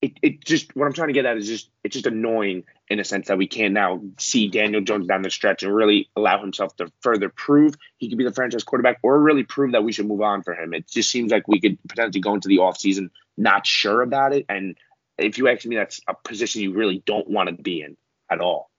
[0.00, 3.00] it, it just what I'm trying to get at is just it's just annoying in
[3.00, 6.40] a sense that we can now see Daniel Jones down the stretch and really allow
[6.40, 9.92] himself to further prove he could be the franchise quarterback or really prove that we
[9.92, 10.72] should move on for him.
[10.72, 14.46] It just seems like we could potentially go into the offseason not sure about it.
[14.48, 14.76] And
[15.18, 17.96] if you ask me, that's a position you really don't want to be in
[18.30, 18.70] at all.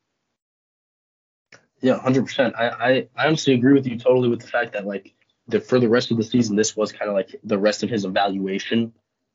[1.82, 2.56] Yeah, hundred percent.
[2.58, 5.14] I, I I honestly agree with you totally with the fact that like
[5.48, 7.90] the for the rest of the season, this was kind of like the rest of
[7.90, 8.94] his evaluation,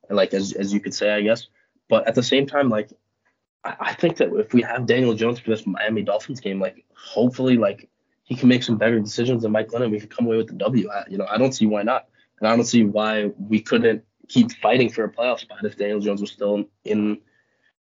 [0.08, 1.46] like as as you could say, I guess.
[1.88, 2.90] But at the same time, like
[3.64, 7.56] I, think that if we have Daniel Jones for this Miami Dolphins game, like hopefully
[7.56, 7.88] like
[8.24, 9.90] he can make some better decisions than Mike Glennon.
[9.90, 10.90] We can come away with the W.
[10.90, 12.06] I, you know, I don't see why not,
[12.40, 16.00] and I don't see why we couldn't keep fighting for a playoff spot if Daniel
[16.00, 17.20] Jones was still in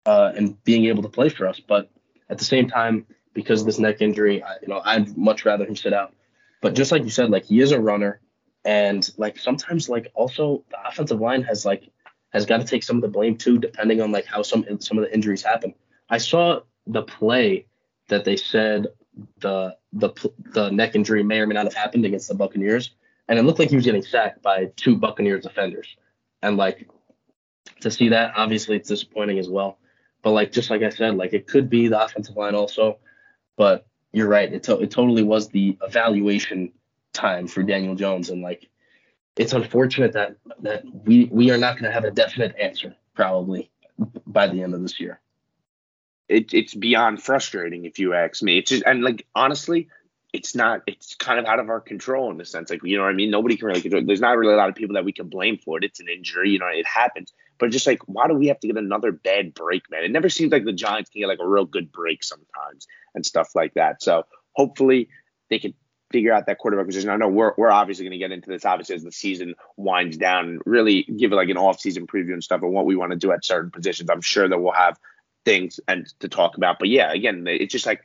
[0.05, 1.61] uh, and being able to play for us.
[1.61, 1.91] But
[2.29, 5.65] at the same time, because of this neck injury, I, you know, I'd much rather
[5.65, 6.15] him sit out.
[6.61, 8.21] But just like you said, like he is a runner,
[8.65, 11.91] and like sometimes like also the offensive line has like
[12.33, 14.99] has got to take some of the blame too, depending on like how some some
[14.99, 15.75] of the injuries happen.
[16.09, 17.67] I saw the play
[18.09, 18.89] that they said
[19.41, 20.11] the the
[20.53, 22.91] the neck injury may or may not have happened against the Buccaneers,
[23.29, 25.97] and it looked like he was getting sacked by two Buccaneers defenders.
[26.43, 26.89] And like
[27.81, 29.79] to see that, obviously it's disappointing as well.
[30.23, 32.99] But like just like I said, like it could be the offensive line also.
[33.57, 36.73] But you're right, it to- it totally was the evaluation
[37.13, 38.69] time for Daniel Jones, and like
[39.37, 43.71] it's unfortunate that that we we are not going to have a definite answer probably
[44.27, 45.21] by the end of this year.
[46.29, 48.59] It, it's beyond frustrating if you ask me.
[48.59, 49.89] It's just and like honestly,
[50.33, 50.83] it's not.
[50.87, 53.15] It's kind of out of our control in the sense like you know what I
[53.15, 53.31] mean.
[53.31, 54.03] Nobody can really control.
[54.05, 55.85] There's not really a lot of people that we can blame for it.
[55.85, 57.33] It's an injury, you know, it happens.
[57.59, 60.05] But just like why do we have to get another bad break, man?
[60.05, 63.25] It never seems like the Giants can get like a real good break sometimes and
[63.25, 64.03] stuff like that.
[64.03, 65.09] So hopefully
[65.51, 65.75] they can
[66.13, 67.11] figure out that quarterback position.
[67.11, 70.17] I know we're, we're obviously going to get into this obviously as the season winds
[70.17, 72.97] down and really give it like an off season preview and stuff and what we
[72.97, 74.11] want to do at certain positions.
[74.11, 74.99] I'm sure that we'll have
[75.45, 76.79] things and to talk about.
[76.79, 78.03] But yeah, again, it's just like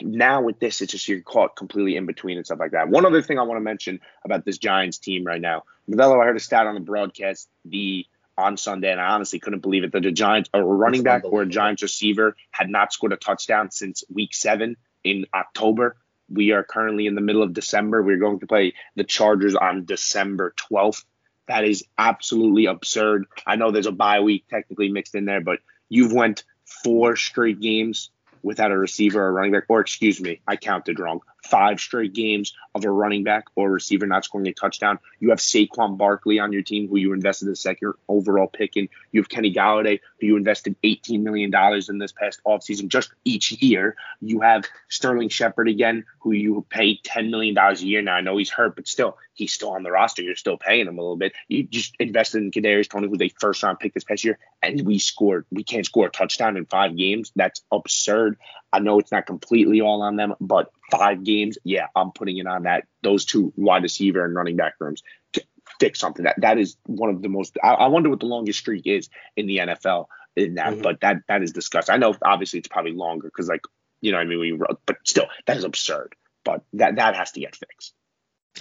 [0.00, 2.88] now with this, it's just you're caught completely in between and stuff like that.
[2.88, 6.24] One other thing I want to mention about this Giants team right now, Novello, I
[6.24, 8.06] heard a stat on the broadcast the
[8.38, 11.42] on Sunday, and I honestly couldn't believe it that a Giants, a running back or
[11.42, 15.96] a Giants receiver had not scored a touchdown since week seven in October.
[16.32, 18.02] We are currently in the middle of December.
[18.02, 21.04] We're going to play the Chargers on December 12th.
[21.48, 23.26] That is absolutely absurd.
[23.46, 26.44] I know there's a bye week technically mixed in there, but you've went
[26.84, 28.10] four straight games
[28.42, 32.54] without a receiver or running back, or excuse me, I counted wrong five straight games
[32.74, 34.98] of a running back or receiver not scoring a touchdown.
[35.20, 38.88] You have Saquon Barkley on your team, who you invested the second overall pick in.
[39.10, 41.52] You have Kenny Golladay, who you invested $18 million
[41.88, 43.96] in this past offseason just each year.
[44.20, 48.02] You have Sterling Shepard again, who you pay $10 million a year.
[48.02, 50.22] Now, I know he's hurt, but still, he's still on the roster.
[50.22, 51.32] You're still paying him a little bit.
[51.48, 54.80] You just invested in Kadarius Toney, who's a first round pick this past year, and
[54.82, 55.46] we scored.
[55.50, 57.32] We can't score a touchdown in five games.
[57.34, 58.38] That's absurd.
[58.72, 62.46] I know it's not completely all on them, but five games, yeah, I'm putting it
[62.46, 65.02] on that those two wide receiver and running back rooms
[65.34, 65.44] to
[65.78, 66.24] fix something.
[66.24, 67.56] That that is one of the most.
[67.62, 70.06] I, I wonder what the longest streak is in the NFL
[70.36, 70.82] in that, mm-hmm.
[70.82, 71.94] but that that is disgusting.
[71.94, 73.62] I know obviously it's probably longer because like
[74.00, 76.14] you know I mean we but still that is absurd.
[76.44, 77.94] But that that has to get fixed.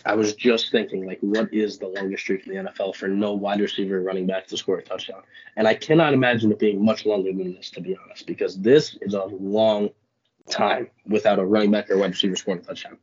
[0.05, 3.33] I was just thinking, like, what is the longest streak in the NFL for no
[3.33, 5.21] wide receiver running back to score a touchdown?
[5.57, 8.97] And I cannot imagine it being much longer than this, to be honest, because this
[9.01, 9.89] is a long
[10.49, 12.97] time without a running back or wide receiver scoring a touchdown.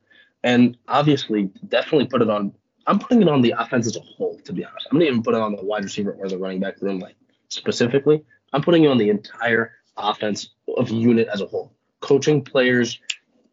[0.44, 2.53] And obviously, definitely put it on.
[2.87, 4.87] I'm putting it on the offense as a whole, to be honest.
[4.90, 7.16] I'm not even put it on the wide receiver or the running back room, like
[7.48, 8.24] specifically.
[8.53, 11.74] I'm putting it on the entire offense of unit as a whole.
[12.01, 12.98] Coaching players,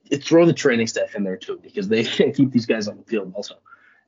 [0.10, 2.98] it, throw the training staff in there too, because they can't keep these guys on
[2.98, 3.56] the field also.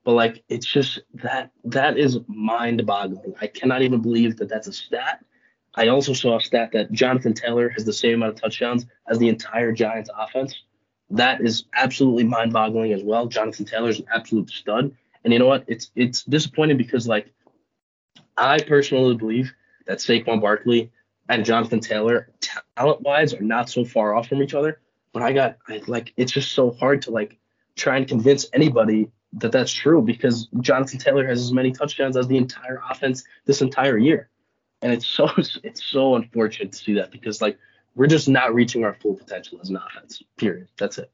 [0.03, 3.33] But like, it's just that that is mind-boggling.
[3.41, 5.25] I cannot even believe that that's a stat
[5.77, 9.19] I also saw a stat that Jonathan Taylor has the same amount of touchdowns as
[9.19, 10.63] the entire Giants offense.
[11.11, 13.27] that is absolutely mind-boggling as well.
[13.27, 14.91] Jonathan Taylor is an absolute stud,
[15.23, 15.63] and you know what?
[15.67, 17.31] It's it's disappointing because like
[18.35, 19.53] I personally believe
[19.85, 20.91] that Saquon Barkley
[21.29, 22.29] and Jonathan Taylor,
[22.75, 24.79] talent-wise, are not so far off from each other.
[25.13, 27.37] But I got I, like it's just so hard to like
[27.75, 32.27] try and convince anybody that that's true because Jonathan Taylor has as many touchdowns as
[32.27, 34.29] the entire offense this entire year,
[34.81, 35.29] and it's so
[35.63, 37.57] it's so unfortunate to see that because like
[37.95, 40.21] we're just not reaching our full potential as an offense.
[40.37, 40.67] Period.
[40.77, 41.11] That's it.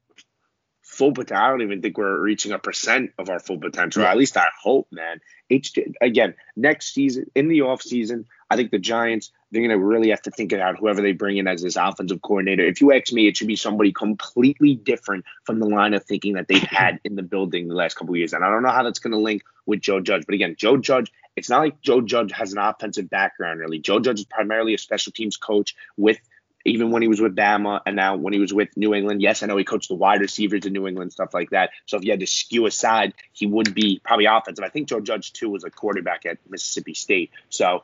[0.81, 1.43] Full potential.
[1.43, 4.03] I don't even think we're reaching a percent of our full potential.
[4.03, 4.11] Yeah.
[4.11, 5.21] At least I hope, man.
[5.49, 8.25] H again next season in the off season.
[8.49, 11.47] I think the Giants they're gonna really have to think about whoever they bring in
[11.47, 12.65] as this offensive coordinator.
[12.65, 16.33] If you ask me, it should be somebody completely different from the line of thinking
[16.33, 18.33] that they've had in the building the last couple years.
[18.33, 20.25] And I don't know how that's gonna link with Joe Judge.
[20.25, 23.79] But again, Joe Judge, it's not like Joe Judge has an offensive background really.
[23.79, 26.17] Joe Judge is primarily a special teams coach with
[26.65, 29.21] even when he was with Bama and now when he was with New England.
[29.21, 31.71] Yes, I know he coached the wide receivers in New England, stuff like that.
[31.85, 34.63] So if you had to skew aside, he would be probably offensive.
[34.63, 37.31] I think Joe Judge, too, was a quarterback at Mississippi State.
[37.49, 37.83] So,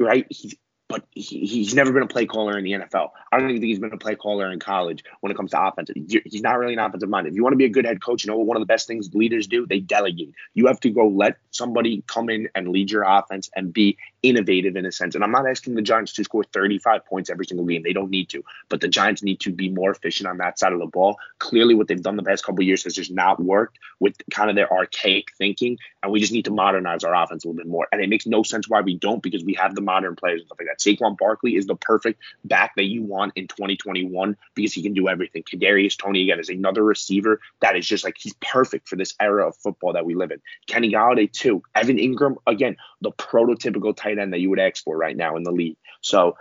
[0.00, 0.56] right, he's
[0.90, 3.10] but he, he's never been a play caller in the NFL.
[3.30, 5.62] I don't even think he's been a play caller in college when it comes to
[5.62, 5.88] offense.
[5.94, 7.28] He's not really an offensive mind.
[7.28, 8.66] If you want to be a good head coach, you know what one of the
[8.66, 9.66] best things leaders do?
[9.66, 10.34] They delegate.
[10.52, 14.76] You have to go let somebody come in and lead your offense and be innovative
[14.76, 15.14] in a sense.
[15.14, 17.82] And I'm not asking the Giants to score 35 points every single game.
[17.82, 18.42] They don't need to.
[18.70, 21.18] But the Giants need to be more efficient on that side of the ball.
[21.38, 24.56] Clearly, what they've done the past couple years has just not worked with kind of
[24.56, 25.78] their archaic thinking.
[26.02, 27.86] And we just need to modernize our offense a little bit more.
[27.92, 30.48] And it makes no sense why we don't because we have the modern players and
[30.48, 30.78] stuff like that.
[30.78, 35.08] Saquon Barkley is the perfect back that you want in 2021 because he can do
[35.08, 35.42] everything.
[35.42, 39.48] Kadarius Toney again is another receiver that is just like he's perfect for this era
[39.48, 40.40] of football that we live in.
[40.66, 41.49] Kenny Golladay too.
[41.74, 45.42] Evan Engram, again, the prototypical tight end that you would ask for right now in
[45.42, 45.76] the league.
[46.00, 46.36] So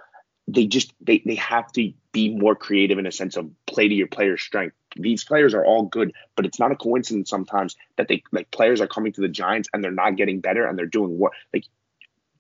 [0.47, 3.93] they just they they have to be more creative in a sense of play to
[3.93, 4.75] your player's strength.
[4.95, 8.81] These players are all good, but it's not a coincidence sometimes that they like players
[8.81, 11.65] are coming to the Giants and they're not getting better and they're doing what like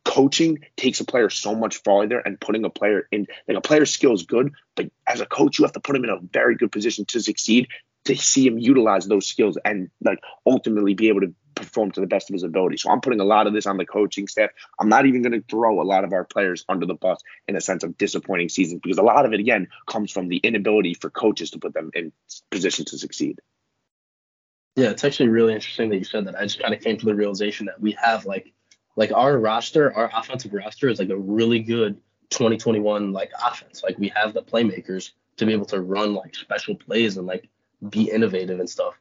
[0.03, 3.91] coaching takes a player so much farther and putting a player in like a player's
[3.91, 6.55] skill is good, but as a coach you have to put him in a very
[6.55, 7.67] good position to succeed
[8.05, 11.33] to see him utilize those skills and like ultimately be able to
[11.69, 12.77] perform to the best of his ability.
[12.77, 14.49] So I'm putting a lot of this on the coaching staff.
[14.79, 17.55] I'm not even going to throw a lot of our players under the bus in
[17.55, 20.93] a sense of disappointing seasons because a lot of it again comes from the inability
[20.93, 22.11] for coaches to put them in
[22.49, 23.39] position to succeed.
[24.75, 26.35] Yeah, it's actually really interesting that you said that.
[26.35, 28.53] I just kind of came to the realization that we have like
[28.95, 31.95] like our roster, our offensive roster is like a really good
[32.29, 33.83] 2021 like offense.
[33.83, 37.49] Like we have the playmakers to be able to run like special plays and like
[37.89, 38.95] be innovative and stuff.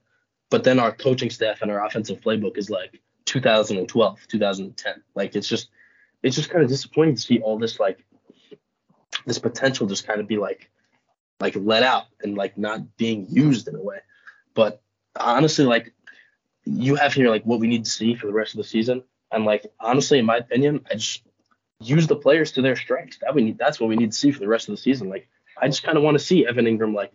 [0.50, 5.02] But then our coaching staff and our offensive playbook is like 2012, 2010.
[5.14, 5.68] Like it's just
[6.22, 8.04] it's just kind of disappointing to see all this like
[9.26, 10.70] this potential just kind of be like
[11.40, 13.98] like let out and like not being used in a way.
[14.54, 14.80] But
[15.16, 15.92] honestly, like
[16.64, 19.04] you have here like what we need to see for the rest of the season.
[19.30, 21.22] And like honestly, in my opinion, I just
[21.80, 23.18] use the players to their strengths.
[23.18, 25.11] That we need that's what we need to see for the rest of the season.
[25.11, 25.28] Like
[25.61, 27.12] I just kind of want to see Evan Engram like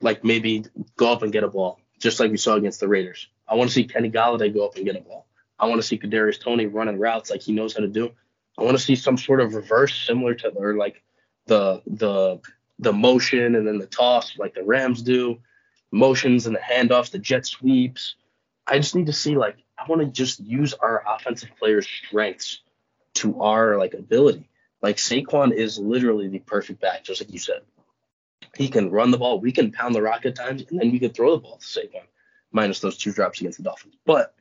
[0.00, 0.64] like maybe
[0.96, 3.28] go up and get a ball just like we saw against the Raiders.
[3.48, 5.26] I want to see Kenny Golladay go up and get a ball.
[5.58, 8.10] I want to see Kadarius Toney running routes like he knows how to do.
[8.58, 11.02] I want to see some sort of reverse similar to or like
[11.46, 12.40] the the
[12.78, 15.38] the motion and then the toss like the Rams do,
[15.92, 18.16] motions and the handoffs, the jet sweeps.
[18.66, 22.60] I just need to see like I want to just use our offensive players' strengths
[23.14, 24.48] to our like ability.
[24.80, 27.62] Like Saquon is literally the perfect back, just like you said.
[28.56, 29.40] He can run the ball.
[29.40, 31.66] We can pound the rock at times, and then we can throw the ball to
[31.66, 32.06] Saquon,
[32.52, 33.96] minus those two drops against the Dolphins.
[34.04, 34.34] But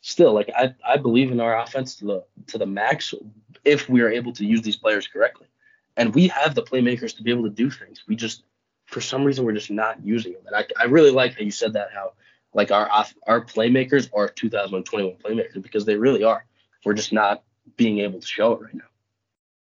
[0.00, 3.14] still, like I, I believe in our offense to the to the max
[3.64, 5.46] if we are able to use these players correctly.
[5.96, 8.04] And we have the playmakers to be able to do things.
[8.06, 8.44] We just
[8.86, 10.42] for some reason we're just not using them.
[10.46, 12.12] And I, I really like how you said that how
[12.54, 12.88] like our
[13.26, 16.44] our playmakers are 2021 playmakers because they really are.
[16.84, 17.42] We're just not
[17.76, 18.84] being able to show it right now.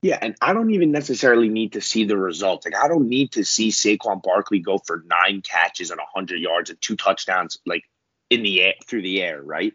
[0.02, 2.66] Yeah, and I don't even necessarily need to see the results.
[2.66, 6.72] Like I don't need to see Saquon Barkley go for nine catches and 100 yards
[6.72, 7.84] and two touchdowns like
[8.30, 9.74] in the air through the air, right?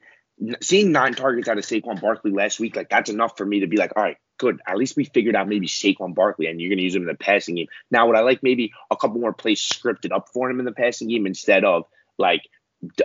[0.60, 3.68] Seeing nine targets out of Saquon Barkley last week, like that's enough for me to
[3.68, 4.60] be like, all right, good.
[4.66, 7.08] At least we figured out maybe Saquon Barkley, and you're going to use him in
[7.08, 7.68] the passing game.
[7.90, 10.72] Now, would I like maybe a couple more plays scripted up for him in the
[10.72, 11.84] passing game instead of
[12.18, 12.42] like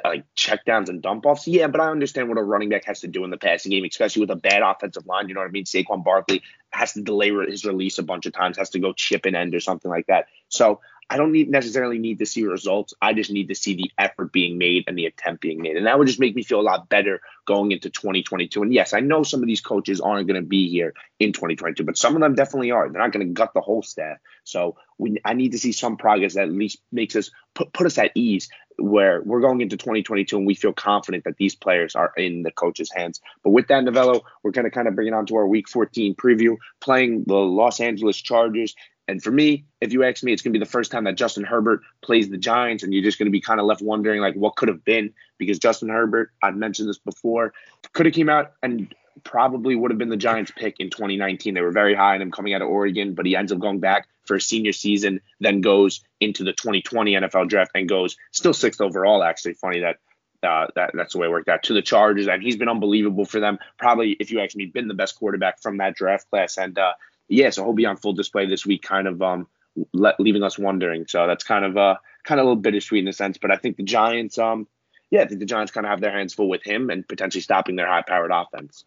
[0.03, 1.47] like checkdowns and dump offs.
[1.47, 3.85] Yeah, but I understand what a running back has to do in the passing game,
[3.85, 5.29] especially with a bad offensive line.
[5.29, 5.65] You know what I mean?
[5.65, 6.43] Saquon Barkley
[6.81, 9.53] has to delay his release a bunch of times, has to go chip and end
[9.53, 10.25] or something like that.
[10.49, 10.81] So
[11.11, 12.93] I don't need necessarily need to see results.
[13.01, 15.75] I just need to see the effort being made and the attempt being made.
[15.75, 18.61] And that would just make me feel a lot better going into 2022.
[18.61, 21.83] And yes, I know some of these coaches aren't going to be here in 2022,
[21.83, 22.89] but some of them definitely are.
[22.89, 24.19] They're not going to gut the whole staff.
[24.45, 27.87] So we, I need to see some progress that at least makes us put, put
[27.87, 28.47] us at ease
[28.79, 32.51] where we're going into 2022 and we feel confident that these players are in the
[32.51, 33.19] coach's hands.
[33.43, 35.67] But with that, Novello, we're going to kind of bring it on to our week
[35.67, 38.75] 14 preview, playing the Los Angeles Chargers.
[39.11, 41.15] And for me, if you ask me, it's going to be the first time that
[41.15, 44.21] Justin Herbert plays the Giants, and you're just going to be kind of left wondering
[44.21, 47.53] like what could have been because Justin Herbert, I've mentioned this before,
[47.91, 48.95] could have came out and
[49.25, 51.53] probably would have been the Giants pick in 2019.
[51.53, 53.81] They were very high on him coming out of Oregon, but he ends up going
[53.81, 58.53] back for a senior season, then goes into the 2020 NFL draft and goes still
[58.53, 59.23] sixth overall.
[59.23, 59.97] Actually, funny that
[60.43, 63.25] uh, that that's the way it worked out to the Chargers, and he's been unbelievable
[63.25, 63.59] for them.
[63.77, 66.93] Probably, if you ask me, been the best quarterback from that draft class, and uh,
[67.31, 69.47] yeah, so he'll be on full display this week, kind of um,
[69.93, 71.07] le- leaving us wondering.
[71.07, 73.55] So that's kind of uh, kind of a little bittersweet in a sense, but I
[73.55, 74.67] think the Giants, um,
[75.09, 77.41] yeah, I think the Giants kind of have their hands full with him and potentially
[77.41, 78.85] stopping their high-powered offense.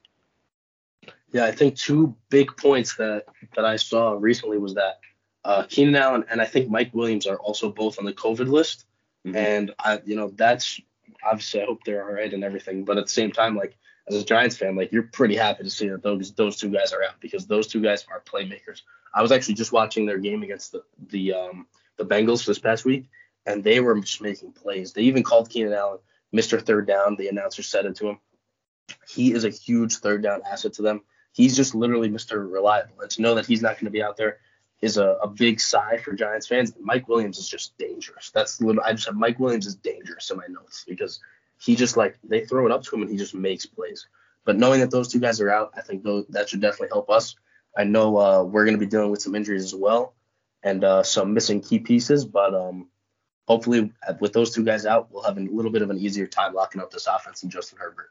[1.32, 3.24] Yeah, I think two big points that
[3.56, 5.00] that I saw recently was that
[5.44, 8.84] uh, Keenan Allen and I think Mike Williams are also both on the COVID list,
[9.26, 9.36] mm-hmm.
[9.36, 10.80] and I, you know, that's
[11.24, 13.76] obviously I hope they're all right and everything, but at the same time, like
[14.08, 16.92] as a Giants fan, like you're pretty happy to see that those those two guys
[16.92, 18.82] are out because those two guys are playmakers.
[19.14, 22.84] I was actually just watching their game against the the um the Bengals this past
[22.84, 23.06] week,
[23.46, 24.92] and they were just making plays.
[24.92, 25.98] They even called Keenan Allen
[26.34, 26.60] Mr.
[26.60, 27.16] Third Down.
[27.16, 28.18] The announcer said it to him.
[29.08, 31.02] He is a huge third down asset to them.
[31.32, 32.50] He's just literally Mr.
[32.50, 33.00] Reliable.
[33.00, 34.38] And to know that he's not going to be out there
[34.80, 36.74] is a, a big sigh for Giants fans.
[36.78, 38.30] Mike Williams is just dangerous.
[38.30, 41.20] That's I just have Mike Williams is dangerous in my notes because
[41.64, 44.06] he just like they throw it up to him and he just makes plays.
[44.44, 47.08] But knowing that those two guys are out, I think those, that should definitely help
[47.08, 47.34] us.
[47.76, 50.14] I know uh, we're going to be dealing with some injuries as well
[50.62, 52.88] and uh, some missing key pieces, but um,
[53.48, 56.52] hopefully with those two guys out, we'll have a little bit of an easier time
[56.52, 58.10] locking up this offense and Justin Herbert.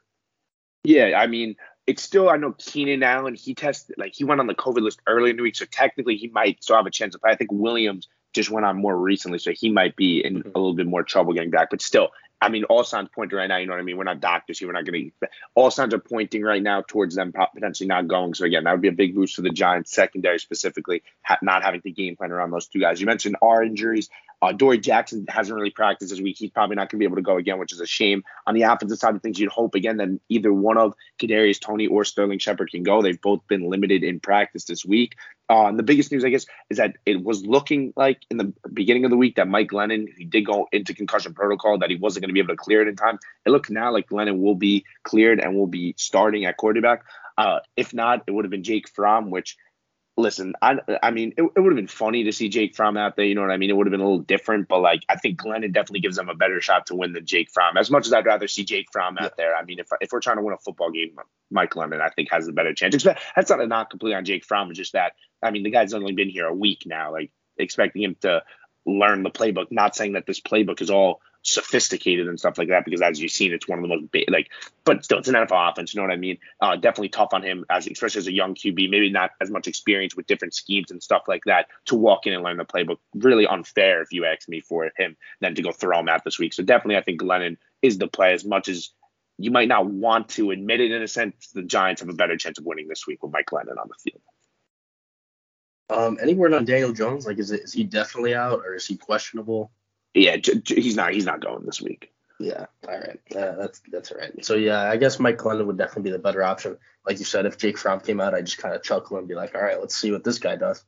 [0.82, 4.46] Yeah, I mean, it's still I know Keenan Allen he tested like he went on
[4.46, 7.16] the COVID list early in the week, so technically he might still have a chance.
[7.20, 10.48] But I think Williams just went on more recently, so he might be in mm-hmm.
[10.54, 11.70] a little bit more trouble getting back.
[11.70, 12.10] But still,
[12.44, 13.56] I mean, all signs pointing right now.
[13.56, 13.96] You know what I mean?
[13.96, 14.68] We're not doctors here.
[14.68, 15.28] We're not going to.
[15.54, 18.34] All signs are pointing right now towards them potentially not going.
[18.34, 21.62] So again, that would be a big boost for the Giants secondary specifically, ha- not
[21.62, 23.00] having to game plan around those two guys.
[23.00, 24.10] You mentioned our injuries.
[24.42, 26.36] Uh, Adoree Jackson hasn't really practiced this week.
[26.38, 28.24] He's probably not going to be able to go again, which is a shame.
[28.46, 31.86] On the offensive side of things, you'd hope again that either one of Kadarius Toney
[31.86, 33.00] or Sterling Shepard can go.
[33.00, 35.16] They've both been limited in practice this week.
[35.50, 38.52] Uh, and the biggest news, I guess, is that it was looking like in the
[38.72, 41.96] beginning of the week that Mike Glennon, he did go into concussion protocol, that he
[41.96, 43.18] wasn't going to be able to clear it in time.
[43.44, 47.04] It looks now like Glennon will be cleared and will be starting at quarterback.
[47.36, 49.56] Uh, if not, it would have been Jake Fromm, which
[50.16, 53.16] listen, I I mean, it, it would have been funny to see Jake Fromm out
[53.16, 53.24] there.
[53.24, 53.70] You know what I mean?
[53.70, 56.28] It would have been a little different, but like I think Glennon definitely gives them
[56.28, 57.76] a better shot to win than Jake Fromm.
[57.76, 60.20] As much as I'd rather see Jake Fromm out there, I mean, if if we're
[60.20, 61.16] trying to win a football game,
[61.50, 63.02] Mike Glennon I think has a better chance.
[63.36, 64.70] That's not a knock completely on Jake Fromm.
[64.70, 67.12] It's just that I mean, the guy's only been here a week now.
[67.12, 68.42] Like expecting him to
[68.86, 69.66] learn the playbook.
[69.70, 73.30] Not saying that this playbook is all sophisticated and stuff like that because as you've
[73.30, 74.50] seen it's one of the most big, like
[74.84, 76.38] but still it's an NFL offense you know what I mean?
[76.60, 79.68] Uh, definitely tough on him as especially as a young QB maybe not as much
[79.68, 82.96] experience with different schemes and stuff like that to walk in and learn the playbook.
[83.14, 86.38] Really unfair if you ask me for him than to go throw him out this
[86.38, 86.54] week.
[86.54, 88.90] So definitely I think Glennon is the play as much as
[89.36, 92.38] you might not want to admit it in a sense the Giants have a better
[92.38, 94.22] chance of winning this week with Mike Glennon on the field.
[95.90, 97.26] Um any word on Daniel Jones?
[97.26, 99.70] Like is it is he definitely out or is he questionable
[100.14, 101.12] yeah, j- j- he's not.
[101.12, 102.12] He's not going this week.
[102.40, 103.20] Yeah, all right.
[103.34, 104.44] Uh, that's that's all right.
[104.44, 106.78] So yeah, I guess Mike Glennon would definitely be the better option.
[107.06, 109.34] Like you said, if Jake Fromm came out, I'd just kind of chuckle and be
[109.34, 110.84] like, all right, let's see what this guy does.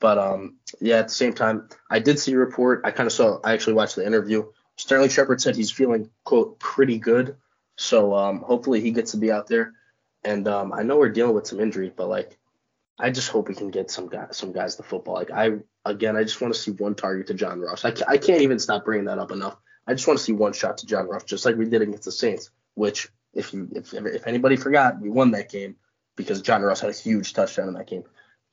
[0.00, 2.82] But um, yeah, at the same time, I did see a report.
[2.84, 3.40] I kind of saw.
[3.42, 4.44] I actually watched the interview.
[4.76, 7.36] Sterling Shepard said he's feeling quote pretty good.
[7.76, 9.72] So um, hopefully he gets to be out there.
[10.24, 12.38] And um, I know we're dealing with some injuries, but like
[12.98, 15.14] I just hope we can get some guys, some guys the football.
[15.14, 17.84] Like I, again, I just want to see one target to John Ross.
[17.84, 19.56] I, I can't even stop bringing that up enough.
[19.86, 22.04] I just want to see one shot to John Ross, just like we did against
[22.04, 22.50] the Saints.
[22.74, 25.76] Which, if you, if, if anybody forgot, we won that game
[26.16, 28.04] because John Ross had a huge touchdown in that game.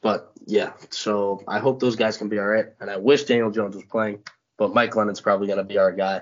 [0.02, 2.68] But yeah, so I hope those guys can be all right.
[2.80, 4.20] And I wish Daniel Jones was playing,
[4.58, 6.22] but Mike Glennon's probably gonna be our guy.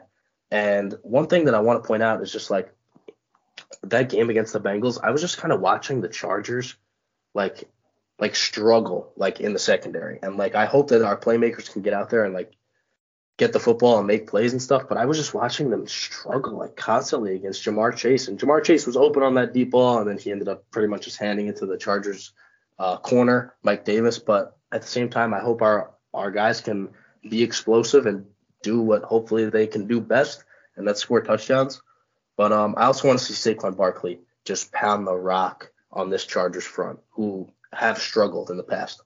[0.52, 2.74] And one thing that I want to point out is just like
[3.84, 5.00] that game against the Bengals.
[5.02, 6.76] I was just kind of watching the Chargers,
[7.34, 7.70] like
[8.20, 10.20] like struggle like in the secondary.
[10.22, 12.53] And like I hope that our playmakers can get out there and like
[13.38, 14.84] get the football and make plays and stuff.
[14.89, 18.28] But I was just watching them struggle like constantly against Ja'Marr Chase.
[18.28, 20.89] And Ja'Marr Chase was open on that deep ball, and then he ended up pretty
[20.89, 22.34] much just handing it to the Chargers
[22.78, 24.20] uh, corner, Mike Davis.
[24.20, 26.89] But at the same time, I hope our our guys can
[27.28, 28.26] be explosive and
[28.61, 30.43] do what hopefully they can do best,
[30.76, 31.82] and that's score touchdowns.
[32.36, 36.26] But um, I also want to see Saquon Barkley just pound the rock on this
[36.26, 39.01] Chargers front, who have struggled in the past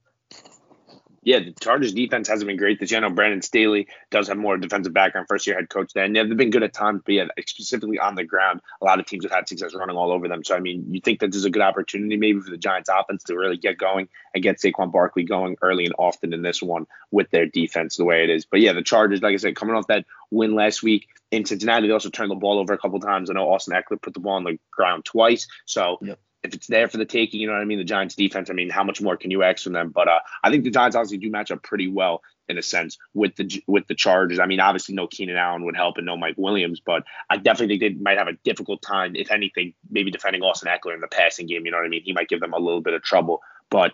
[1.26, 3.00] yeah, the Chargers defense hasn't been great this year.
[3.00, 6.16] I know Brandon Staley does have more defensive background, first year head coach there, and
[6.16, 9.24] they've been good at times, but yeah, specifically on the ground, a lot of teams
[9.24, 10.44] have had success running all over them.
[10.44, 13.24] So I mean, you think that there's a good opportunity maybe for the Giants offense
[13.24, 16.88] to really get going and get Saquon Barkley going early and often in this one
[17.12, 18.46] with their defense the way it is.
[18.46, 21.88] But yeah, the Chargers, like I said, coming off that win last week in Cincinnati,
[21.88, 23.30] they also turned the ball over a couple times.
[23.30, 25.48] I know Austin Ekeler put the ball on the ground twice.
[25.66, 27.78] So yep if it's there for the taking, you know what I mean?
[27.78, 29.90] The Giants defense, I mean, how much more can you ask from them?
[29.90, 32.98] But uh, I think the Giants obviously do match up pretty well in a sense
[33.14, 34.40] with the with the Chargers.
[34.40, 37.78] I mean, obviously no Keenan Allen would help and no Mike Williams, but I definitely
[37.78, 41.08] think they might have a difficult time, if anything, maybe defending Austin Ekeler in the
[41.08, 41.66] passing game.
[41.66, 42.04] You know what I mean?
[42.04, 43.42] He might give them a little bit of trouble.
[43.70, 43.94] But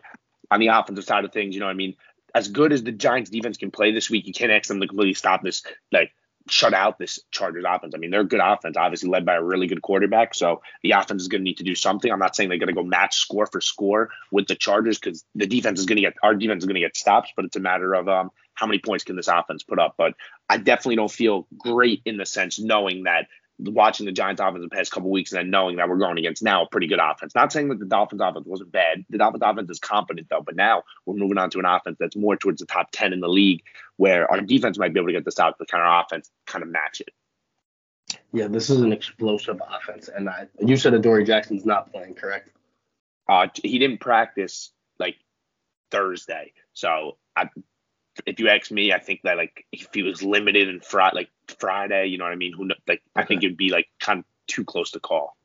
[0.49, 1.95] on the offensive side of things, you know what I mean?
[2.33, 4.87] As good as the Giants defense can play this week, you can't ask them to
[4.87, 6.11] completely stop this like
[6.51, 7.93] shut out this Chargers offense.
[7.95, 10.35] I mean, they're a good offense, obviously led by a really good quarterback.
[10.35, 12.11] So the offense is going to need to do something.
[12.11, 15.23] I'm not saying they're going to go match score for score with the Chargers because
[15.35, 17.55] the defense is going to get our defense is going to get stops, but it's
[17.55, 19.95] a matter of um, how many points can this offense put up.
[19.97, 20.13] But
[20.49, 23.27] I definitely don't feel great in the sense knowing that
[23.59, 26.41] watching the Giants offense the past couple weeks and then knowing that we're going against
[26.41, 27.35] now a pretty good offense.
[27.35, 29.05] Not saying that the Dolphins offense wasn't bad.
[29.09, 32.15] The Dolphins offense is competent though, but now we're moving on to an offense that's
[32.15, 33.63] more towards the top 10 in the league
[33.97, 36.31] where our defense might be able to get the stop, but kind of our offense
[36.45, 37.09] kind of match it.
[38.31, 40.09] Yeah, this is an explosive offense.
[40.13, 42.49] And I, you said Adoree Jackson's not playing, correct?
[43.27, 45.17] Uh, he didn't practice like
[45.91, 46.53] Thursday.
[46.73, 47.49] So I,
[48.25, 51.29] if you ask me, I think that like if he was limited in Friday, like
[51.59, 52.53] Friday, you know what I mean?
[52.53, 55.35] Who like I think it'd be like kind of too close to call.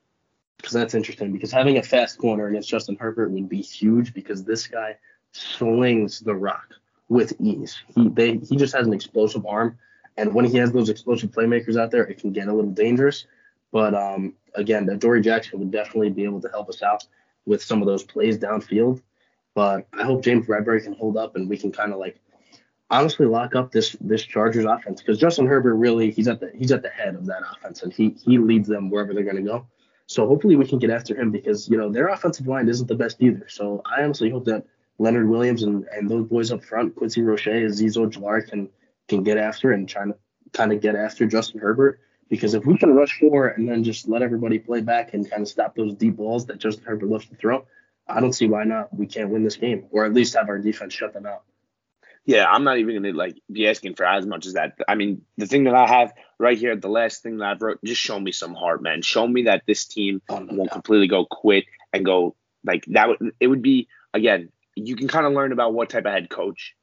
[0.56, 1.32] Because that's interesting.
[1.32, 4.96] Because having a fast corner against Justin Herbert would be huge because this guy
[5.32, 6.74] slings the rock
[7.08, 7.76] with ease.
[7.94, 9.78] He they he just has an explosive arm,
[10.16, 13.26] and when he has those explosive playmakers out there, it can get a little dangerous.
[13.72, 17.04] But um, again, Adoree Jackson would definitely be able to help us out
[17.44, 19.02] with some of those plays downfield.
[19.54, 22.20] But I hope James Bradberry can hold up and we can kind of like
[22.94, 26.72] honestly lock up this this Chargers offense because Justin Herbert really he's at the he's
[26.72, 29.42] at the head of that offense and he he leads them wherever they're going to
[29.42, 29.66] go.
[30.06, 32.94] So hopefully we can get after him because you know their offensive line isn't the
[32.94, 33.46] best either.
[33.48, 34.64] So I honestly hope that
[34.98, 38.68] Leonard Williams and, and those boys up front, Quincy Roche, Azeez Ojulari can
[39.08, 40.14] can get after and try to
[40.52, 42.00] kind of get after Justin Herbert.
[42.28, 45.42] Because if we can rush for and then just let everybody play back and kind
[45.42, 47.66] of stop those deep balls that Justin Herbert loves to throw,
[48.08, 48.94] I don't see why not.
[48.96, 51.44] We can't win this game, or at least have our defense shut them out.
[52.26, 54.78] Yeah, I'm not even gonna like be asking for as much as that.
[54.88, 57.80] I mean, the thing that I have right here, the last thing that I've wrote,
[57.84, 59.02] just show me some heart, man.
[59.02, 63.08] Show me that this team oh, no won't completely go quit and go like that.
[63.08, 64.50] Would it would be again?
[64.74, 66.74] You can kind of learn about what type of head coach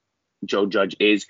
[0.46, 1.28] Joe Judge is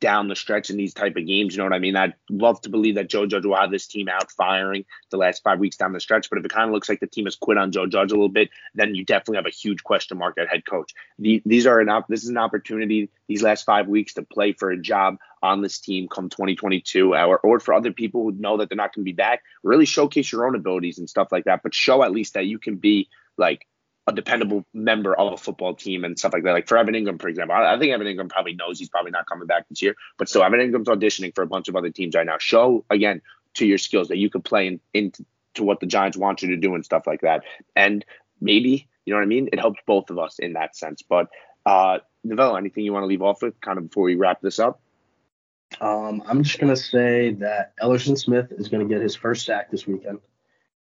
[0.00, 1.54] down the stretch in these type of games.
[1.54, 1.96] You know what I mean?
[1.96, 5.42] I'd love to believe that Joe Judge will have this team out firing the last
[5.42, 6.30] five weeks down the stretch.
[6.30, 8.14] But if it kind of looks like the team has quit on Joe Judge a
[8.14, 10.94] little bit, then you definitely have a huge question mark at head coach.
[11.18, 14.52] The, these are an op- this is an opportunity these last five weeks to play
[14.52, 18.32] for a job on this team come 2022, uh, or, or for other people who
[18.32, 19.42] know that they're not going to be back.
[19.62, 22.58] Really showcase your own abilities and stuff like that, but show at least that you
[22.58, 23.66] can be like
[24.06, 26.52] a dependable member of a football team and stuff like that.
[26.52, 29.12] Like for Evan Engram, for example, I, I, think Evan Engram probably knows he's probably
[29.12, 31.90] not coming back this year, but still, Evan Engram's auditioning for a bunch of other
[31.90, 32.36] teams right now.
[32.38, 33.22] Show again
[33.54, 35.24] to your skills that you can play in, into
[35.54, 37.44] to what the Giants want you to do and stuff like that.
[37.76, 38.04] And
[38.40, 39.48] maybe you know what I mean.
[39.52, 41.02] It helps both of us in that sense.
[41.02, 41.28] But
[41.66, 44.58] uh, Novello, anything you want to leave off with, kind of before we wrap this
[44.58, 44.80] up?
[45.80, 49.86] Um, I'm just gonna say that Elerson Smith is gonna get his first sack this
[49.86, 50.20] weekend.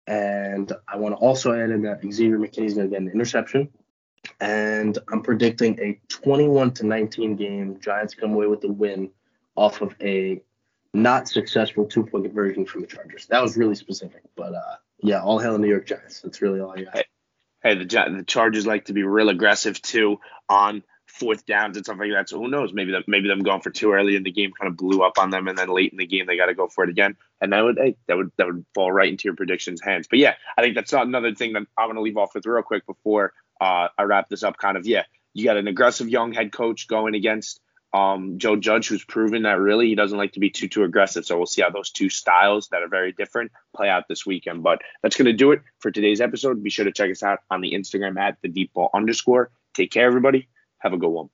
[0.06, 3.08] And I want to also add in that Xavier McKinney is going to get an
[3.08, 3.68] interception.
[4.40, 7.78] And I'm predicting a 21 to 19 game.
[7.80, 9.10] Giants come away with the win
[9.56, 10.42] off of a
[10.94, 13.26] not successful two point conversion from the Chargers.
[13.26, 16.20] That was really specific, but uh, yeah, all hail New York Giants.
[16.20, 16.96] That's really all I got.
[16.96, 17.04] Hey,
[17.62, 20.82] hey the the Chargers like to be real aggressive too on
[21.12, 22.28] fourth downs and stuff like that.
[22.28, 22.72] So who knows?
[22.72, 25.18] Maybe that maybe them going for two early in the game kind of blew up
[25.18, 27.16] on them, and then late in the game they got to go for it again,
[27.40, 30.06] and that would hey, that would that would fall right into your predictions hands.
[30.08, 32.46] But yeah, I think that's not another thing that I'm going to leave off with
[32.46, 34.56] real quick before uh, I wrap this up.
[34.56, 35.04] Kind of yeah,
[35.34, 37.60] you got an aggressive young head coach going against
[37.92, 41.26] um, Joe Judge, who's proven that really he doesn't like to be too too aggressive.
[41.26, 44.62] So we'll see how those two styles that are very different play out this weekend.
[44.62, 46.62] But that's to do it for today's episode.
[46.62, 49.50] Be sure to check us out on the Instagram at the deep ball underscore.
[49.74, 50.48] Take care, everybody.
[50.82, 51.28] Have a good one.